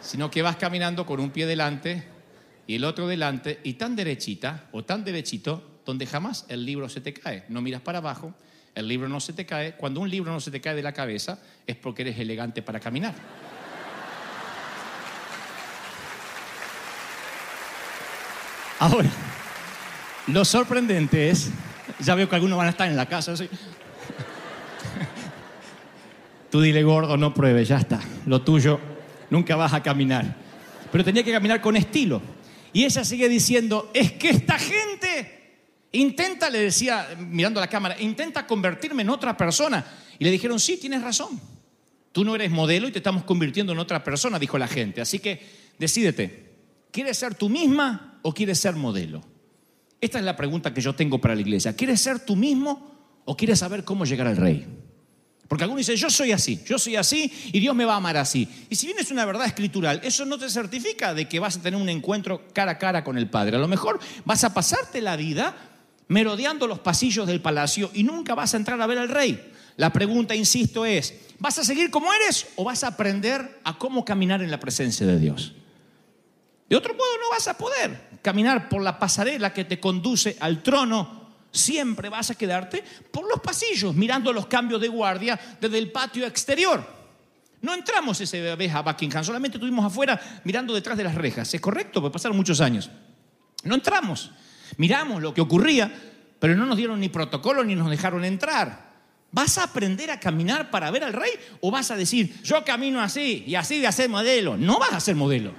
sino 0.00 0.30
que 0.30 0.42
vas 0.42 0.56
caminando 0.56 1.06
con 1.06 1.20
un 1.20 1.30
pie 1.30 1.46
delante 1.46 2.04
y 2.66 2.76
el 2.76 2.84
otro 2.84 3.06
delante 3.06 3.60
y 3.64 3.74
tan 3.74 3.96
derechita 3.96 4.68
o 4.72 4.84
tan 4.84 5.04
derechito 5.04 5.71
donde 5.84 6.06
jamás 6.06 6.46
el 6.48 6.64
libro 6.64 6.88
se 6.88 7.00
te 7.00 7.12
cae. 7.12 7.44
No 7.48 7.60
miras 7.60 7.82
para 7.82 7.98
abajo, 7.98 8.34
el 8.74 8.88
libro 8.88 9.08
no 9.08 9.20
se 9.20 9.32
te 9.32 9.44
cae. 9.44 9.72
Cuando 9.72 10.00
un 10.00 10.10
libro 10.10 10.32
no 10.32 10.40
se 10.40 10.50
te 10.50 10.60
cae 10.60 10.74
de 10.74 10.82
la 10.82 10.92
cabeza 10.92 11.38
es 11.66 11.76
porque 11.76 12.02
eres 12.02 12.18
elegante 12.18 12.62
para 12.62 12.80
caminar. 12.80 13.14
Ahora, 18.78 19.10
lo 20.26 20.44
sorprendente 20.44 21.30
es, 21.30 21.50
ya 22.00 22.14
veo 22.16 22.28
que 22.28 22.34
algunos 22.34 22.58
van 22.58 22.66
a 22.66 22.70
estar 22.70 22.88
en 22.88 22.96
la 22.96 23.06
casa. 23.06 23.32
así. 23.32 23.48
Tú 26.50 26.60
dile 26.60 26.82
gordo, 26.82 27.16
no 27.16 27.32
pruebes, 27.32 27.68
ya 27.68 27.78
está. 27.78 28.00
Lo 28.26 28.42
tuyo, 28.42 28.80
nunca 29.30 29.56
vas 29.56 29.72
a 29.72 29.82
caminar. 29.82 30.36
Pero 30.90 31.04
tenía 31.04 31.22
que 31.22 31.32
caminar 31.32 31.60
con 31.60 31.76
estilo. 31.76 32.20
Y 32.72 32.84
ella 32.84 33.04
sigue 33.04 33.28
diciendo, 33.28 33.90
es 33.94 34.12
que 34.12 34.30
esta 34.30 34.58
gente 34.58 35.41
intenta, 35.92 36.50
le 36.50 36.58
decía, 36.58 37.08
mirando 37.18 37.60
a 37.60 37.62
la 37.62 37.68
cámara, 37.68 38.00
intenta 38.00 38.46
convertirme 38.46 39.02
en 39.02 39.10
otra 39.10 39.36
persona. 39.36 39.84
Y 40.18 40.24
le 40.24 40.30
dijeron, 40.30 40.58
sí, 40.58 40.76
tienes 40.78 41.02
razón. 41.02 41.40
Tú 42.12 42.24
no 42.24 42.34
eres 42.34 42.50
modelo 42.50 42.88
y 42.88 42.92
te 42.92 42.98
estamos 42.98 43.24
convirtiendo 43.24 43.72
en 43.72 43.78
otra 43.78 44.02
persona, 44.04 44.38
dijo 44.38 44.58
la 44.58 44.68
gente. 44.68 45.00
Así 45.00 45.18
que 45.18 45.40
decídete, 45.78 46.50
¿quieres 46.90 47.16
ser 47.16 47.34
tú 47.34 47.48
misma 47.48 48.18
o 48.22 48.32
quieres 48.34 48.58
ser 48.58 48.76
modelo? 48.76 49.22
Esta 50.00 50.18
es 50.18 50.24
la 50.24 50.36
pregunta 50.36 50.74
que 50.74 50.80
yo 50.80 50.94
tengo 50.94 51.20
para 51.20 51.34
la 51.34 51.40
iglesia. 51.40 51.74
¿Quieres 51.74 52.00
ser 52.00 52.20
tú 52.20 52.36
mismo 52.36 53.20
o 53.24 53.36
quieres 53.36 53.60
saber 53.60 53.84
cómo 53.84 54.04
llegar 54.04 54.26
al 54.26 54.36
rey? 54.36 54.66
Porque 55.48 55.64
algunos 55.64 55.86
dicen, 55.86 55.96
yo 55.96 56.08
soy 56.08 56.32
así, 56.32 56.60
yo 56.66 56.78
soy 56.78 56.96
así 56.96 57.30
y 57.52 57.60
Dios 57.60 57.74
me 57.74 57.84
va 57.84 57.94
a 57.94 57.96
amar 57.96 58.16
así. 58.16 58.48
Y 58.70 58.74
si 58.74 58.86
bien 58.86 58.98
es 58.98 59.10
una 59.10 59.24
verdad 59.24 59.46
escritural, 59.46 60.00
eso 60.02 60.24
no 60.24 60.38
te 60.38 60.48
certifica 60.48 61.14
de 61.14 61.28
que 61.28 61.40
vas 61.40 61.56
a 61.56 61.62
tener 61.62 61.80
un 61.80 61.88
encuentro 61.88 62.48
cara 62.54 62.72
a 62.72 62.78
cara 62.78 63.04
con 63.04 63.18
el 63.18 63.28
Padre. 63.28 63.56
A 63.56 63.58
lo 63.58 63.68
mejor 63.68 64.00
vas 64.24 64.44
a 64.44 64.54
pasarte 64.54 65.00
la 65.00 65.16
vida 65.16 65.71
merodeando 66.12 66.66
los 66.66 66.78
pasillos 66.78 67.26
del 67.26 67.40
palacio 67.40 67.90
y 67.94 68.04
nunca 68.04 68.34
vas 68.34 68.52
a 68.52 68.58
entrar 68.58 68.80
a 68.80 68.86
ver 68.86 68.98
al 68.98 69.08
rey. 69.08 69.50
La 69.76 69.90
pregunta, 69.90 70.34
insisto, 70.34 70.84
es, 70.84 71.14
¿vas 71.38 71.58
a 71.58 71.64
seguir 71.64 71.90
como 71.90 72.12
eres 72.12 72.48
o 72.56 72.64
vas 72.64 72.84
a 72.84 72.88
aprender 72.88 73.60
a 73.64 73.78
cómo 73.78 74.04
caminar 74.04 74.42
en 74.42 74.50
la 74.50 74.60
presencia 74.60 75.06
de 75.06 75.18
Dios? 75.18 75.54
De 76.68 76.76
otro 76.76 76.92
modo 76.92 77.08
no 77.18 77.30
vas 77.30 77.48
a 77.48 77.56
poder 77.56 78.18
caminar 78.20 78.68
por 78.68 78.82
la 78.82 78.98
pasarela 78.98 79.54
que 79.54 79.64
te 79.64 79.80
conduce 79.80 80.36
al 80.38 80.62
trono. 80.62 81.22
Siempre 81.50 82.10
vas 82.10 82.30
a 82.30 82.34
quedarte 82.34 82.84
por 83.10 83.26
los 83.26 83.40
pasillos, 83.40 83.94
mirando 83.94 84.34
los 84.34 84.46
cambios 84.46 84.82
de 84.82 84.88
guardia 84.88 85.40
desde 85.58 85.78
el 85.78 85.90
patio 85.90 86.26
exterior. 86.26 86.86
No 87.62 87.72
entramos 87.72 88.20
esa 88.20 88.36
vez 88.54 88.74
a 88.74 88.82
Buckingham, 88.82 89.24
solamente 89.24 89.56
estuvimos 89.56 89.86
afuera 89.86 90.20
mirando 90.44 90.74
detrás 90.74 90.98
de 90.98 91.04
las 91.04 91.14
rejas. 91.14 91.54
¿Es 91.54 91.60
correcto? 91.60 92.02
Pues 92.02 92.12
pasaron 92.12 92.36
muchos 92.36 92.60
años. 92.60 92.90
No 93.64 93.74
entramos. 93.74 94.30
Miramos 94.76 95.22
lo 95.22 95.34
que 95.34 95.40
ocurría, 95.40 95.92
pero 96.38 96.56
no 96.56 96.66
nos 96.66 96.76
dieron 96.76 97.00
ni 97.00 97.08
protocolo 97.08 97.64
ni 97.64 97.74
nos 97.74 97.90
dejaron 97.90 98.24
entrar. 98.24 98.92
¿Vas 99.30 99.56
a 99.56 99.64
aprender 99.64 100.10
a 100.10 100.20
caminar 100.20 100.70
para 100.70 100.90
ver 100.90 101.04
al 101.04 101.12
rey 101.14 101.30
o 101.60 101.70
vas 101.70 101.90
a 101.90 101.96
decir, 101.96 102.42
yo 102.42 102.62
camino 102.64 103.00
así 103.00 103.44
y 103.46 103.54
así 103.54 103.80
de 103.80 103.86
hacer 103.86 104.08
modelo? 104.08 104.56
No 104.56 104.78
vas 104.78 104.92
a 104.92 105.00
ser 105.00 105.16
modelo. 105.16 105.52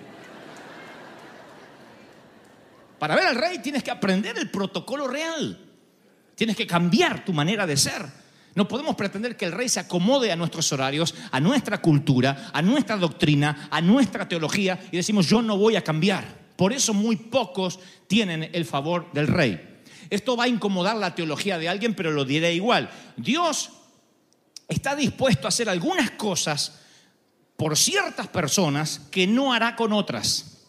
Para 2.99 3.15
ver 3.15 3.25
al 3.25 3.35
rey 3.35 3.59
tienes 3.59 3.83
que 3.83 3.91
aprender 3.91 4.37
el 4.37 4.49
protocolo 4.49 5.07
real. 5.07 5.59
Tienes 6.35 6.55
que 6.55 6.67
cambiar 6.67 7.25
tu 7.25 7.33
manera 7.33 7.65
de 7.65 7.75
ser. 7.75 8.05
No 8.55 8.67
podemos 8.67 8.95
pretender 8.95 9.35
que 9.35 9.45
el 9.45 9.51
rey 9.51 9.67
se 9.67 9.79
acomode 9.79 10.31
a 10.31 10.35
nuestros 10.35 10.71
horarios, 10.71 11.15
a 11.31 11.39
nuestra 11.39 11.81
cultura, 11.81 12.51
a 12.53 12.61
nuestra 12.61 12.97
doctrina, 12.97 13.67
a 13.71 13.81
nuestra 13.81 14.27
teología 14.27 14.79
y 14.91 14.97
decimos 14.97 15.27
yo 15.27 15.41
no 15.41 15.57
voy 15.57 15.75
a 15.75 15.83
cambiar. 15.83 16.42
Por 16.63 16.71
eso 16.71 16.93
muy 16.93 17.17
pocos 17.17 17.77
tienen 18.07 18.49
el 18.53 18.63
favor 18.63 19.11
del 19.11 19.27
rey. 19.27 19.81
Esto 20.09 20.37
va 20.37 20.45
a 20.45 20.47
incomodar 20.47 20.95
la 20.95 21.13
teología 21.13 21.57
de 21.57 21.67
alguien, 21.67 21.93
pero 21.93 22.09
lo 22.09 22.23
diré 22.23 22.53
igual. 22.53 22.89
Dios 23.17 23.69
está 24.69 24.95
dispuesto 24.95 25.45
a 25.45 25.49
hacer 25.49 25.67
algunas 25.67 26.11
cosas 26.11 26.79
por 27.57 27.75
ciertas 27.75 28.29
personas 28.29 29.01
que 29.11 29.27
no 29.27 29.51
hará 29.51 29.75
con 29.75 29.91
otras. 29.91 30.61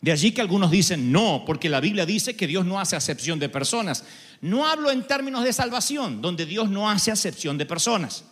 De 0.00 0.10
allí 0.10 0.32
que 0.32 0.40
algunos 0.40 0.72
dicen 0.72 1.12
no, 1.12 1.44
porque 1.46 1.68
la 1.68 1.78
Biblia 1.78 2.04
dice 2.04 2.34
que 2.34 2.48
Dios 2.48 2.66
no 2.66 2.80
hace 2.80 2.96
acepción 2.96 3.38
de 3.38 3.48
personas. 3.48 4.02
No 4.40 4.66
hablo 4.66 4.90
en 4.90 5.06
términos 5.06 5.44
de 5.44 5.52
salvación, 5.52 6.20
donde 6.20 6.46
Dios 6.46 6.68
no 6.68 6.90
hace 6.90 7.12
acepción 7.12 7.58
de 7.58 7.66
personas. 7.66 8.24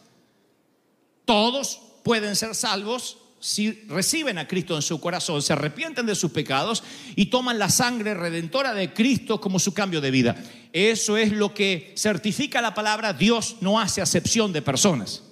Todos 1.24 1.80
pueden 2.02 2.34
ser 2.34 2.56
salvos 2.56 3.18
si 3.44 3.72
reciben 3.88 4.38
a 4.38 4.48
Cristo 4.48 4.74
en 4.74 4.80
su 4.80 4.98
corazón, 4.98 5.42
se 5.42 5.52
arrepienten 5.52 6.06
de 6.06 6.14
sus 6.14 6.30
pecados 6.30 6.82
y 7.14 7.26
toman 7.26 7.58
la 7.58 7.68
sangre 7.68 8.14
redentora 8.14 8.72
de 8.72 8.94
Cristo 8.94 9.38
como 9.38 9.58
su 9.58 9.74
cambio 9.74 10.00
de 10.00 10.10
vida. 10.10 10.34
Eso 10.72 11.18
es 11.18 11.30
lo 11.30 11.52
que 11.52 11.92
certifica 11.94 12.62
la 12.62 12.72
palabra, 12.72 13.12
Dios 13.12 13.56
no 13.60 13.78
hace 13.78 14.00
acepción 14.00 14.50
de 14.50 14.62
personas. 14.62 15.24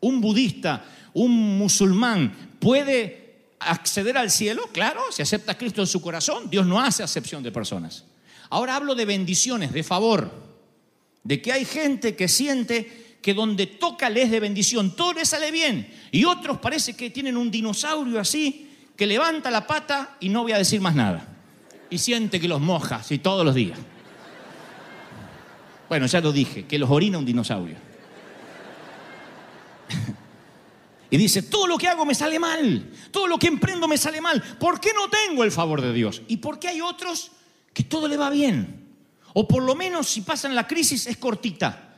Un 0.00 0.22
budista, 0.22 0.86
un 1.12 1.58
musulmán 1.58 2.56
puede 2.58 3.34
acceder 3.58 4.16
al 4.16 4.30
cielo, 4.30 4.70
claro, 4.72 5.02
si 5.10 5.20
acepta 5.20 5.52
a 5.52 5.58
Cristo 5.58 5.82
en 5.82 5.88
su 5.88 6.00
corazón, 6.00 6.48
Dios 6.48 6.64
no 6.64 6.80
hace 6.80 7.02
acepción 7.02 7.42
de 7.42 7.52
personas. 7.52 8.06
Ahora 8.48 8.76
hablo 8.76 8.94
de 8.94 9.04
bendiciones, 9.04 9.74
de 9.74 9.82
favor, 9.82 10.32
de 11.22 11.42
que 11.42 11.52
hay 11.52 11.66
gente 11.66 12.16
que 12.16 12.28
siente 12.28 13.01
que 13.22 13.32
donde 13.32 13.66
toca 13.66 14.10
les 14.10 14.30
de 14.30 14.40
bendición, 14.40 14.96
todo 14.96 15.14
le 15.14 15.24
sale 15.24 15.52
bien. 15.52 15.88
Y 16.10 16.24
otros 16.24 16.58
parece 16.58 16.94
que 16.94 17.10
tienen 17.10 17.36
un 17.36 17.50
dinosaurio 17.50 18.18
así, 18.18 18.68
que 18.96 19.06
levanta 19.06 19.50
la 19.50 19.64
pata 19.66 20.16
y 20.20 20.28
no 20.28 20.42
voy 20.42 20.52
a 20.52 20.58
decir 20.58 20.80
más 20.80 20.94
nada. 20.94 21.28
Y 21.88 21.98
siente 21.98 22.40
que 22.40 22.48
los 22.48 22.60
moja, 22.60 22.96
así 22.96 23.18
todos 23.18 23.44
los 23.44 23.54
días. 23.54 23.78
Bueno, 25.88 26.06
ya 26.06 26.20
lo 26.20 26.32
dije, 26.32 26.66
que 26.66 26.78
los 26.78 26.90
orina 26.90 27.18
un 27.18 27.24
dinosaurio. 27.24 27.76
Y 31.10 31.18
dice, 31.18 31.42
todo 31.42 31.66
lo 31.66 31.76
que 31.76 31.88
hago 31.88 32.06
me 32.06 32.14
sale 32.14 32.38
mal, 32.38 32.90
todo 33.10 33.26
lo 33.26 33.38
que 33.38 33.46
emprendo 33.46 33.86
me 33.86 33.98
sale 33.98 34.22
mal. 34.22 34.42
¿Por 34.58 34.80
qué 34.80 34.92
no 34.94 35.10
tengo 35.10 35.44
el 35.44 35.52
favor 35.52 35.82
de 35.82 35.92
Dios? 35.92 36.22
¿Y 36.26 36.38
por 36.38 36.58
qué 36.58 36.68
hay 36.68 36.80
otros 36.80 37.32
que 37.74 37.84
todo 37.84 38.08
le 38.08 38.16
va 38.16 38.30
bien? 38.30 38.86
O 39.34 39.46
por 39.46 39.62
lo 39.62 39.74
menos 39.74 40.08
si 40.08 40.22
pasan 40.22 40.54
la 40.54 40.66
crisis 40.66 41.06
es 41.06 41.18
cortita. 41.18 41.91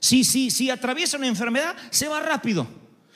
Si, 0.00 0.24
si, 0.24 0.50
si 0.50 0.70
atraviesa 0.70 1.16
una 1.16 1.26
enfermedad, 1.26 1.76
se 1.90 2.08
va 2.08 2.20
rápido. 2.20 2.66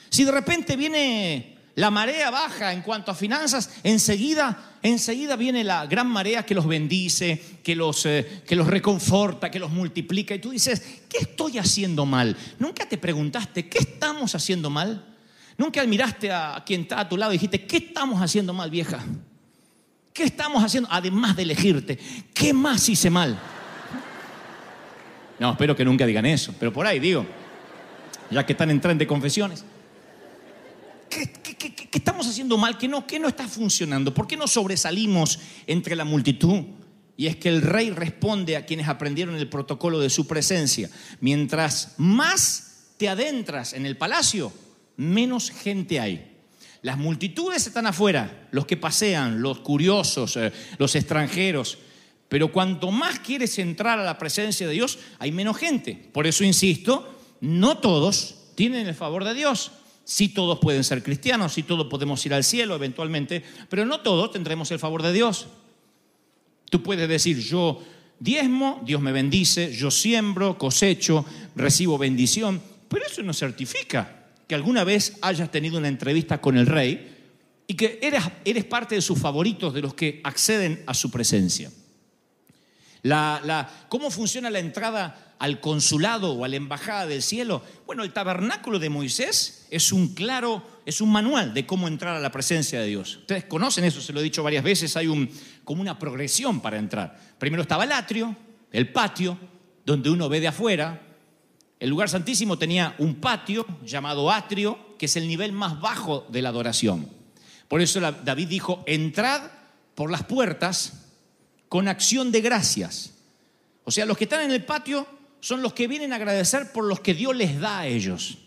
Si 0.09 0.23
de 0.23 0.31
repente 0.31 0.75
viene 0.75 1.57
la 1.75 1.89
marea 1.89 2.29
baja 2.29 2.73
en 2.73 2.81
cuanto 2.81 3.11
a 3.11 3.15
finanzas, 3.15 3.69
enseguida, 3.83 4.77
enseguida 4.81 5.35
viene 5.35 5.63
la 5.63 5.85
gran 5.85 6.07
marea 6.07 6.45
que 6.45 6.53
los 6.53 6.67
bendice, 6.67 7.59
que 7.63 7.75
los, 7.75 8.05
eh, 8.05 8.43
que 8.45 8.55
los 8.55 8.67
reconforta, 8.67 9.49
que 9.49 9.59
los 9.59 9.71
multiplica. 9.71 10.35
Y 10.35 10.39
tú 10.39 10.51
dices, 10.51 11.01
¿qué 11.07 11.19
estoy 11.19 11.57
haciendo 11.57 12.05
mal? 12.05 12.35
¿Nunca 12.59 12.87
te 12.87 12.97
preguntaste, 12.97 13.69
¿qué 13.69 13.79
estamos 13.79 14.35
haciendo 14.35 14.69
mal? 14.69 15.05
¿Nunca 15.57 15.83
miraste 15.85 16.31
a 16.31 16.61
quien 16.65 16.81
está 16.81 16.99
a 16.99 17.07
tu 17.07 17.17
lado 17.17 17.31
y 17.31 17.35
dijiste, 17.35 17.65
¿qué 17.65 17.77
estamos 17.77 18.21
haciendo 18.21 18.53
mal, 18.53 18.69
vieja? 18.69 19.03
¿Qué 20.13 20.23
estamos 20.23 20.63
haciendo? 20.63 20.89
Además 20.91 21.35
de 21.37 21.43
elegirte, 21.43 21.97
¿qué 22.33 22.53
más 22.53 22.89
hice 22.89 23.09
mal? 23.09 23.39
No, 25.41 25.53
espero 25.53 25.75
que 25.75 25.83
nunca 25.83 26.05
digan 26.05 26.27
eso, 26.27 26.53
pero 26.59 26.71
por 26.71 26.85
ahí 26.85 26.99
digo, 26.99 27.25
ya 28.29 28.45
que 28.45 28.51
están 28.53 28.69
en 28.69 28.79
tren 28.79 28.99
de 28.99 29.07
confesiones. 29.07 29.65
¿Qué, 31.09 31.33
qué- 31.41 31.55
qué- 31.57 31.73
qué 31.73 31.97
estamos 31.97 32.27
haciendo 32.27 32.59
mal? 32.59 32.77
¿Qué 32.77 32.87
no, 32.87 33.07
¿Qué 33.07 33.17
no 33.17 33.27
está 33.27 33.47
funcionando? 33.47 34.13
¿Por 34.13 34.27
qué 34.27 34.37
no 34.37 34.45
sobresalimos 34.45 35.39
entre 35.65 35.95
la 35.95 36.05
multitud? 36.05 36.61
Y 37.17 37.25
es 37.25 37.37
que 37.37 37.49
el 37.49 37.63
rey 37.63 37.89
responde 37.89 38.55
a 38.55 38.67
quienes 38.67 38.87
aprendieron 38.87 39.35
el 39.35 39.49
protocolo 39.49 39.99
de 39.99 40.11
su 40.11 40.27
presencia. 40.27 40.91
Mientras 41.21 41.95
más 41.97 42.93
te 42.97 43.09
adentras 43.09 43.73
en 43.73 43.87
el 43.87 43.97
palacio, 43.97 44.53
menos 44.97 45.49
gente 45.49 45.99
hay. 45.99 46.37
Las 46.83 46.99
multitudes 46.99 47.65
están 47.65 47.87
afuera, 47.87 48.47
los 48.51 48.67
que 48.67 48.77
pasean, 48.77 49.41
los 49.41 49.61
curiosos, 49.61 50.37
eh, 50.37 50.53
los 50.77 50.93
extranjeros. 50.95 51.79
Pero 52.31 52.49
cuanto 52.49 52.91
más 52.91 53.19
quieres 53.19 53.59
entrar 53.59 53.99
a 53.99 54.05
la 54.05 54.17
presencia 54.17 54.65
de 54.65 54.71
Dios, 54.71 54.99
hay 55.19 55.33
menos 55.33 55.57
gente. 55.57 55.95
Por 56.13 56.25
eso 56.25 56.45
insisto, 56.45 57.19
no 57.41 57.79
todos 57.79 58.35
tienen 58.55 58.87
el 58.87 58.95
favor 58.95 59.25
de 59.25 59.33
Dios. 59.33 59.73
Sí 60.05 60.29
todos 60.29 60.59
pueden 60.59 60.85
ser 60.85 61.03
cristianos, 61.03 61.51
sí 61.51 61.63
todos 61.63 61.87
podemos 61.87 62.25
ir 62.25 62.33
al 62.33 62.45
cielo 62.45 62.73
eventualmente, 62.73 63.43
pero 63.67 63.85
no 63.85 63.99
todos 63.99 64.31
tendremos 64.31 64.71
el 64.71 64.79
favor 64.79 65.03
de 65.03 65.11
Dios. 65.11 65.47
Tú 66.69 66.81
puedes 66.81 67.09
decir, 67.09 67.37
yo 67.37 67.83
diezmo, 68.17 68.81
Dios 68.85 69.01
me 69.01 69.11
bendice, 69.11 69.73
yo 69.73 69.91
siembro, 69.91 70.57
cosecho, 70.57 71.25
recibo 71.57 71.97
bendición, 71.97 72.61
pero 72.87 73.07
eso 73.07 73.21
no 73.23 73.33
certifica 73.33 74.27
que 74.47 74.55
alguna 74.55 74.85
vez 74.85 75.17
hayas 75.21 75.51
tenido 75.51 75.77
una 75.77 75.89
entrevista 75.89 76.39
con 76.39 76.57
el 76.57 76.65
rey 76.65 77.13
y 77.67 77.73
que 77.73 77.99
eres 78.45 78.63
parte 78.63 78.95
de 78.95 79.01
sus 79.01 79.19
favoritos, 79.19 79.73
de 79.73 79.81
los 79.81 79.93
que 79.93 80.21
acceden 80.23 80.81
a 80.87 80.93
su 80.93 81.11
presencia. 81.11 81.69
La- 83.03 83.41
la- 83.43 83.69
¿Cómo 83.89 84.11
funciona 84.11 84.49
la 84.49 84.59
entrada 84.59 85.35
al 85.39 85.59
consulado 85.59 86.33
o 86.33 86.45
a 86.45 86.47
la 86.47 86.55
embajada 86.55 87.07
del 87.07 87.21
cielo? 87.23 87.63
Bueno, 87.85 88.03
el 88.03 88.13
tabernáculo 88.13 88.77
de 88.79 88.89
Moisés 88.89 89.65
es 89.71 89.91
un 89.91 90.13
claro, 90.13 90.63
es 90.85 91.01
un 91.01 91.11
manual 91.11 91.53
de 91.53 91.65
cómo 91.65 91.87
entrar 91.87 92.15
a 92.15 92.19
la 92.19 92.31
presencia 92.31 92.79
de 92.79 92.87
Dios. 92.87 93.17
Ustedes 93.17 93.45
conocen 93.45 93.83
eso, 93.83 94.01
se 94.01 94.13
lo 94.13 94.19
he 94.19 94.23
dicho 94.23 94.43
varias 94.43 94.63
veces, 94.63 94.95
hay 94.97 95.07
un, 95.07 95.29
como 95.63 95.81
una 95.81 95.97
progresión 95.97 96.59
para 96.61 96.77
entrar. 96.77 97.19
Primero 97.39 97.63
estaba 97.63 97.85
el 97.85 97.91
atrio, 97.91 98.35
el 98.71 98.91
patio, 98.91 99.37
donde 99.85 100.09
uno 100.11 100.29
ve 100.29 100.39
de 100.39 100.47
afuera. 100.49 101.01
El 101.79 101.89
lugar 101.89 102.07
santísimo 102.09 102.59
tenía 102.59 102.93
un 102.99 103.15
patio 103.15 103.65
llamado 103.83 104.29
atrio, 104.31 104.95
que 104.99 105.07
es 105.07 105.15
el 105.15 105.27
nivel 105.27 105.51
más 105.53 105.81
bajo 105.81 106.27
de 106.29 106.43
la 106.43 106.49
adoración. 106.49 107.09
Por 107.67 107.81
eso 107.81 107.99
David 107.99 108.47
dijo, 108.47 108.83
entrad 108.85 109.41
por 109.95 110.11
las 110.11 110.23
puertas 110.23 111.07
con 111.71 111.87
acción 111.87 112.33
de 112.33 112.41
gracias. 112.41 113.13
O 113.85 113.91
sea, 113.91 114.05
los 114.05 114.17
que 114.17 114.25
están 114.25 114.41
en 114.41 114.51
el 114.51 114.65
patio 114.65 115.07
son 115.39 115.61
los 115.61 115.71
que 115.71 115.87
vienen 115.87 116.11
a 116.11 116.17
agradecer 116.17 116.73
por 116.73 116.83
los 116.83 116.99
que 116.99 117.13
Dios 117.13 117.33
les 117.33 117.61
da 117.61 117.79
a 117.79 117.87
ellos. 117.87 118.39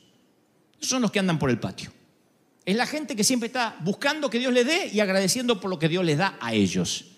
Son 0.79 1.01
los 1.01 1.11
que 1.11 1.21
andan 1.21 1.39
por 1.39 1.49
el 1.49 1.59
patio. 1.59 1.91
Es 2.67 2.77
la 2.77 2.85
gente 2.85 3.17
que 3.17 3.25
siempre 3.25 3.47
está 3.47 3.79
buscando 3.81 4.29
que 4.29 4.39
Dios 4.39 4.53
les 4.53 4.67
dé 4.67 4.91
y 4.93 5.01
agradeciendo 5.01 5.59
por 5.59 5.71
lo 5.71 5.79
que 5.79 5.89
Dios 5.89 6.05
les 6.05 6.19
da 6.19 6.37
a 6.39 6.53
ellos. 6.53 7.13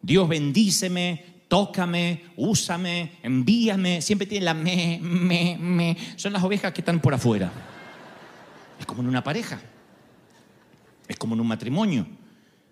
Dios 0.00 0.28
bendíceme, 0.28 1.24
tócame, 1.46 2.24
úsame, 2.34 3.20
envíame. 3.22 4.02
Siempre 4.02 4.26
tienen 4.26 4.46
la 4.46 4.54
me, 4.54 4.98
me, 5.00 5.56
me. 5.56 5.96
Son 6.16 6.32
las 6.32 6.42
ovejas 6.42 6.72
que 6.72 6.80
están 6.80 7.00
por 7.00 7.14
afuera. 7.14 7.52
Es 8.80 8.86
como 8.86 9.02
en 9.02 9.08
una 9.08 9.22
pareja. 9.22 9.62
Es 11.06 11.16
como 11.16 11.36
en 11.36 11.42
un 11.42 11.46
matrimonio. 11.46 12.08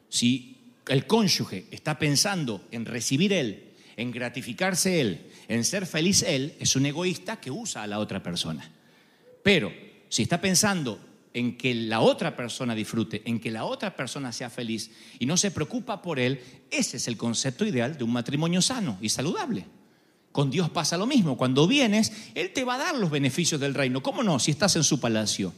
Si 0.09 0.60
el 0.89 1.07
cónyuge 1.07 1.67
está 1.71 1.99
pensando 1.99 2.65
en 2.71 2.85
recibir 2.85 3.33
él, 3.33 3.71
en 3.97 4.11
gratificarse 4.11 5.01
él, 5.01 5.27
en 5.49 5.65
ser 5.65 5.87
feliz 5.87 6.23
él, 6.23 6.55
es 6.59 6.77
un 6.77 6.87
egoísta 6.87 7.41
que 7.41 7.51
usa 7.51 7.83
a 7.83 7.87
la 7.87 7.99
otra 7.99 8.23
persona. 8.23 8.71
Pero 9.43 9.73
si 10.09 10.23
está 10.23 10.41
pensando 10.41 11.01
en 11.33 11.57
que 11.57 11.75
la 11.75 12.01
otra 12.01 12.37
persona 12.37 12.75
disfrute, 12.75 13.23
en 13.25 13.39
que 13.41 13.51
la 13.51 13.65
otra 13.65 13.95
persona 13.95 14.33
sea 14.33 14.51
feliz 14.51 14.91
y 15.19 15.27
no 15.27 15.37
se 15.37 15.51
preocupa 15.51 16.03
por 16.03 16.19
él, 16.19 16.41
ese 16.71 16.97
es 16.97 17.09
el 17.09 17.17
concepto 17.17 17.65
ideal 17.65 17.97
de 17.97 18.05
un 18.05 18.13
matrimonio 18.13 18.61
sano 18.61 18.99
y 19.01 19.09
saludable. 19.09 19.67
Con 20.33 20.51
Dios 20.51 20.71
pasa 20.71 20.97
lo 20.97 21.07
mismo. 21.07 21.37
Cuando 21.37 21.67
vienes, 21.67 22.13
Él 22.35 22.53
te 22.53 22.65
va 22.65 22.77
a 22.77 22.79
dar 22.79 22.95
los 22.97 23.11
beneficios 23.11 23.61
del 23.61 23.75
reino. 23.75 24.03
¿Cómo 24.03 24.23
no? 24.23 24.39
Si 24.39 24.53
estás 24.53 24.77
en 24.77 24.85
su 24.85 25.01
palacio. 25.01 25.53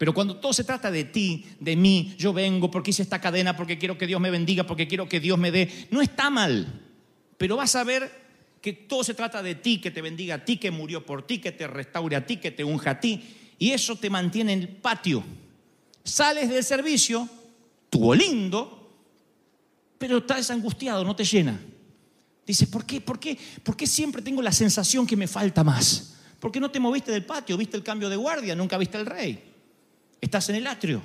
Pero 0.00 0.14
cuando 0.14 0.36
todo 0.36 0.54
se 0.54 0.64
trata 0.64 0.90
de 0.90 1.04
ti, 1.04 1.44
de 1.60 1.76
mí, 1.76 2.14
yo 2.16 2.32
vengo 2.32 2.70
porque 2.70 2.88
hice 2.88 3.02
esta 3.02 3.20
cadena, 3.20 3.54
porque 3.54 3.76
quiero 3.76 3.98
que 3.98 4.06
Dios 4.06 4.18
me 4.18 4.30
bendiga, 4.30 4.64
porque 4.66 4.88
quiero 4.88 5.06
que 5.06 5.20
Dios 5.20 5.38
me 5.38 5.50
dé, 5.50 5.88
no 5.90 6.00
está 6.00 6.30
mal. 6.30 6.80
Pero 7.36 7.56
vas 7.56 7.76
a 7.76 7.84
ver 7.84 8.10
que 8.62 8.72
todo 8.72 9.04
se 9.04 9.12
trata 9.12 9.42
de 9.42 9.56
ti, 9.56 9.78
que 9.78 9.90
te 9.90 10.00
bendiga 10.00 10.36
a 10.36 10.42
ti, 10.42 10.56
que 10.56 10.70
murió 10.70 11.04
por 11.04 11.26
ti, 11.26 11.38
que 11.38 11.52
te 11.52 11.66
restaure 11.66 12.16
a 12.16 12.24
ti, 12.24 12.38
que 12.38 12.50
te 12.50 12.64
unja 12.64 12.92
a 12.92 12.98
ti. 12.98 13.22
Y 13.58 13.72
eso 13.72 13.94
te 13.94 14.08
mantiene 14.08 14.54
en 14.54 14.60
el 14.60 14.68
patio. 14.68 15.22
Sales 16.02 16.48
del 16.48 16.64
servicio, 16.64 17.28
tuvo 17.90 18.14
lindo, 18.14 18.90
pero 19.98 20.16
estás 20.16 20.50
angustiado, 20.50 21.04
no 21.04 21.14
te 21.14 21.26
llena. 21.26 21.60
Dices, 22.46 22.66
¿por 22.70 22.86
qué? 22.86 23.02
¿Por 23.02 23.20
qué? 23.20 23.36
¿Por 23.62 23.76
qué 23.76 23.86
siempre 23.86 24.22
tengo 24.22 24.40
la 24.40 24.52
sensación 24.52 25.06
que 25.06 25.14
me 25.14 25.28
falta 25.28 25.62
más? 25.62 26.14
¿Por 26.40 26.50
qué 26.50 26.58
no 26.58 26.70
te 26.70 26.80
moviste 26.80 27.12
del 27.12 27.26
patio? 27.26 27.58
¿Viste 27.58 27.76
el 27.76 27.82
cambio 27.82 28.08
de 28.08 28.16
guardia? 28.16 28.56
¿Nunca 28.56 28.78
viste 28.78 28.96
el 28.96 29.04
rey? 29.04 29.49
Estás 30.20 30.48
en 30.48 30.56
el 30.56 30.66
atrio. 30.66 31.02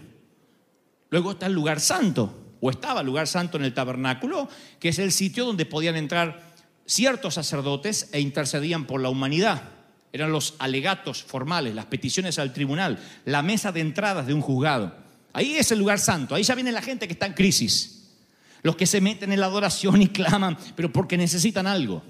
Luego 1.10 1.31
está 1.31 1.45
el 1.45 1.53
lugar 1.53 1.79
santo, 1.79 2.55
o 2.60 2.69
estaba 2.69 3.01
el 3.01 3.05
lugar 3.05 3.27
santo 3.27 3.57
en 3.57 3.63
el 3.63 3.74
tabernáculo, 3.74 4.50
que 4.79 4.89
es 4.89 5.00
el 5.00 5.12
sitio 5.12 5.45
donde 5.45 5.65
podían 5.65 5.95
entrar 5.95 6.53
ciertos 6.86 7.36
sacerdotes 7.36 8.10
e 8.12 8.19
intercedían 8.19 8.86
por 8.86 9.01
la 9.01 9.10
humanidad. 9.10 9.63
Eran 10.12 10.31
los 10.31 10.55
alegatos 10.60 11.24
formales, 11.24 11.75
las 11.75 11.86
peticiones 11.86 12.39
al 12.39 12.53
tribunal, 12.53 13.00
la 13.25 13.41
mesa 13.41 13.72
de 13.72 13.81
entradas 13.81 14.27
de 14.27 14.34
un 14.34 14.41
juzgado. 14.41 14.95
Ahí 15.34 15.55
es 15.55 15.72
el 15.72 15.79
lugar 15.79 16.00
santo, 16.00 16.36
ahí 16.36 16.43
ya 16.43 16.55
viene 16.55 16.72
la 16.72 16.81
gente 16.81 17.07
que 17.07 17.13
está 17.13 17.25
en 17.25 17.34
crisis. 17.34 18.13
Los 18.62 18.77
que 18.77 18.86
se 18.88 19.01
meten 19.01 19.31
en 19.31 19.39
la 19.39 19.48
adoración 19.48 20.01
y 20.01 20.07
claman, 20.07 20.57
pero 20.75 20.91
porque 20.91 21.17
necesitan 21.17 21.67
algo. 21.67 22.01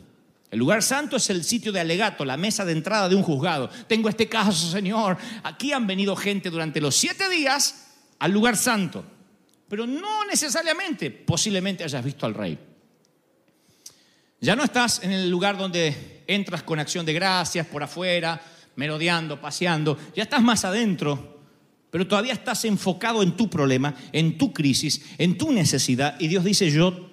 El 0.55 0.59
lugar 0.59 0.81
santo 0.81 1.17
es 1.17 1.29
el 1.29 1.43
sitio 1.43 1.73
de 1.73 1.81
alegato, 1.81 2.23
la 2.23 2.37
mesa 2.37 2.63
de 2.63 2.71
entrada 2.71 3.09
de 3.09 3.15
un 3.15 3.23
juzgado. 3.23 3.69
Tengo 3.89 4.07
este 4.07 4.29
caso, 4.29 4.71
Señor. 4.71 5.17
Aquí 5.43 5.73
han 5.73 5.85
venido 5.85 6.15
gente 6.15 6.49
durante 6.49 6.79
los 6.79 6.95
siete 6.95 7.27
días 7.27 7.87
al 8.19 8.31
lugar 8.31 8.55
santo. 8.55 9.03
Pero 9.67 9.85
no 9.85 10.23
necesariamente, 10.23 11.11
posiblemente 11.11 11.83
hayas 11.83 12.05
visto 12.05 12.25
al 12.25 12.35
rey. 12.35 12.57
Ya 14.39 14.55
no 14.55 14.63
estás 14.63 15.03
en 15.03 15.11
el 15.11 15.29
lugar 15.29 15.57
donde 15.57 16.23
entras 16.25 16.63
con 16.63 16.79
acción 16.79 17.05
de 17.05 17.11
gracias 17.11 17.67
por 17.67 17.83
afuera, 17.83 18.41
merodeando, 18.77 19.41
paseando. 19.41 19.99
Ya 20.15 20.23
estás 20.23 20.41
más 20.41 20.63
adentro, 20.63 21.41
pero 21.91 22.07
todavía 22.07 22.31
estás 22.31 22.63
enfocado 22.63 23.21
en 23.23 23.35
tu 23.35 23.49
problema, 23.49 23.93
en 24.13 24.37
tu 24.37 24.53
crisis, 24.53 25.01
en 25.17 25.37
tu 25.37 25.51
necesidad. 25.51 26.15
Y 26.17 26.29
Dios 26.29 26.45
dice, 26.45 26.71
yo 26.71 27.09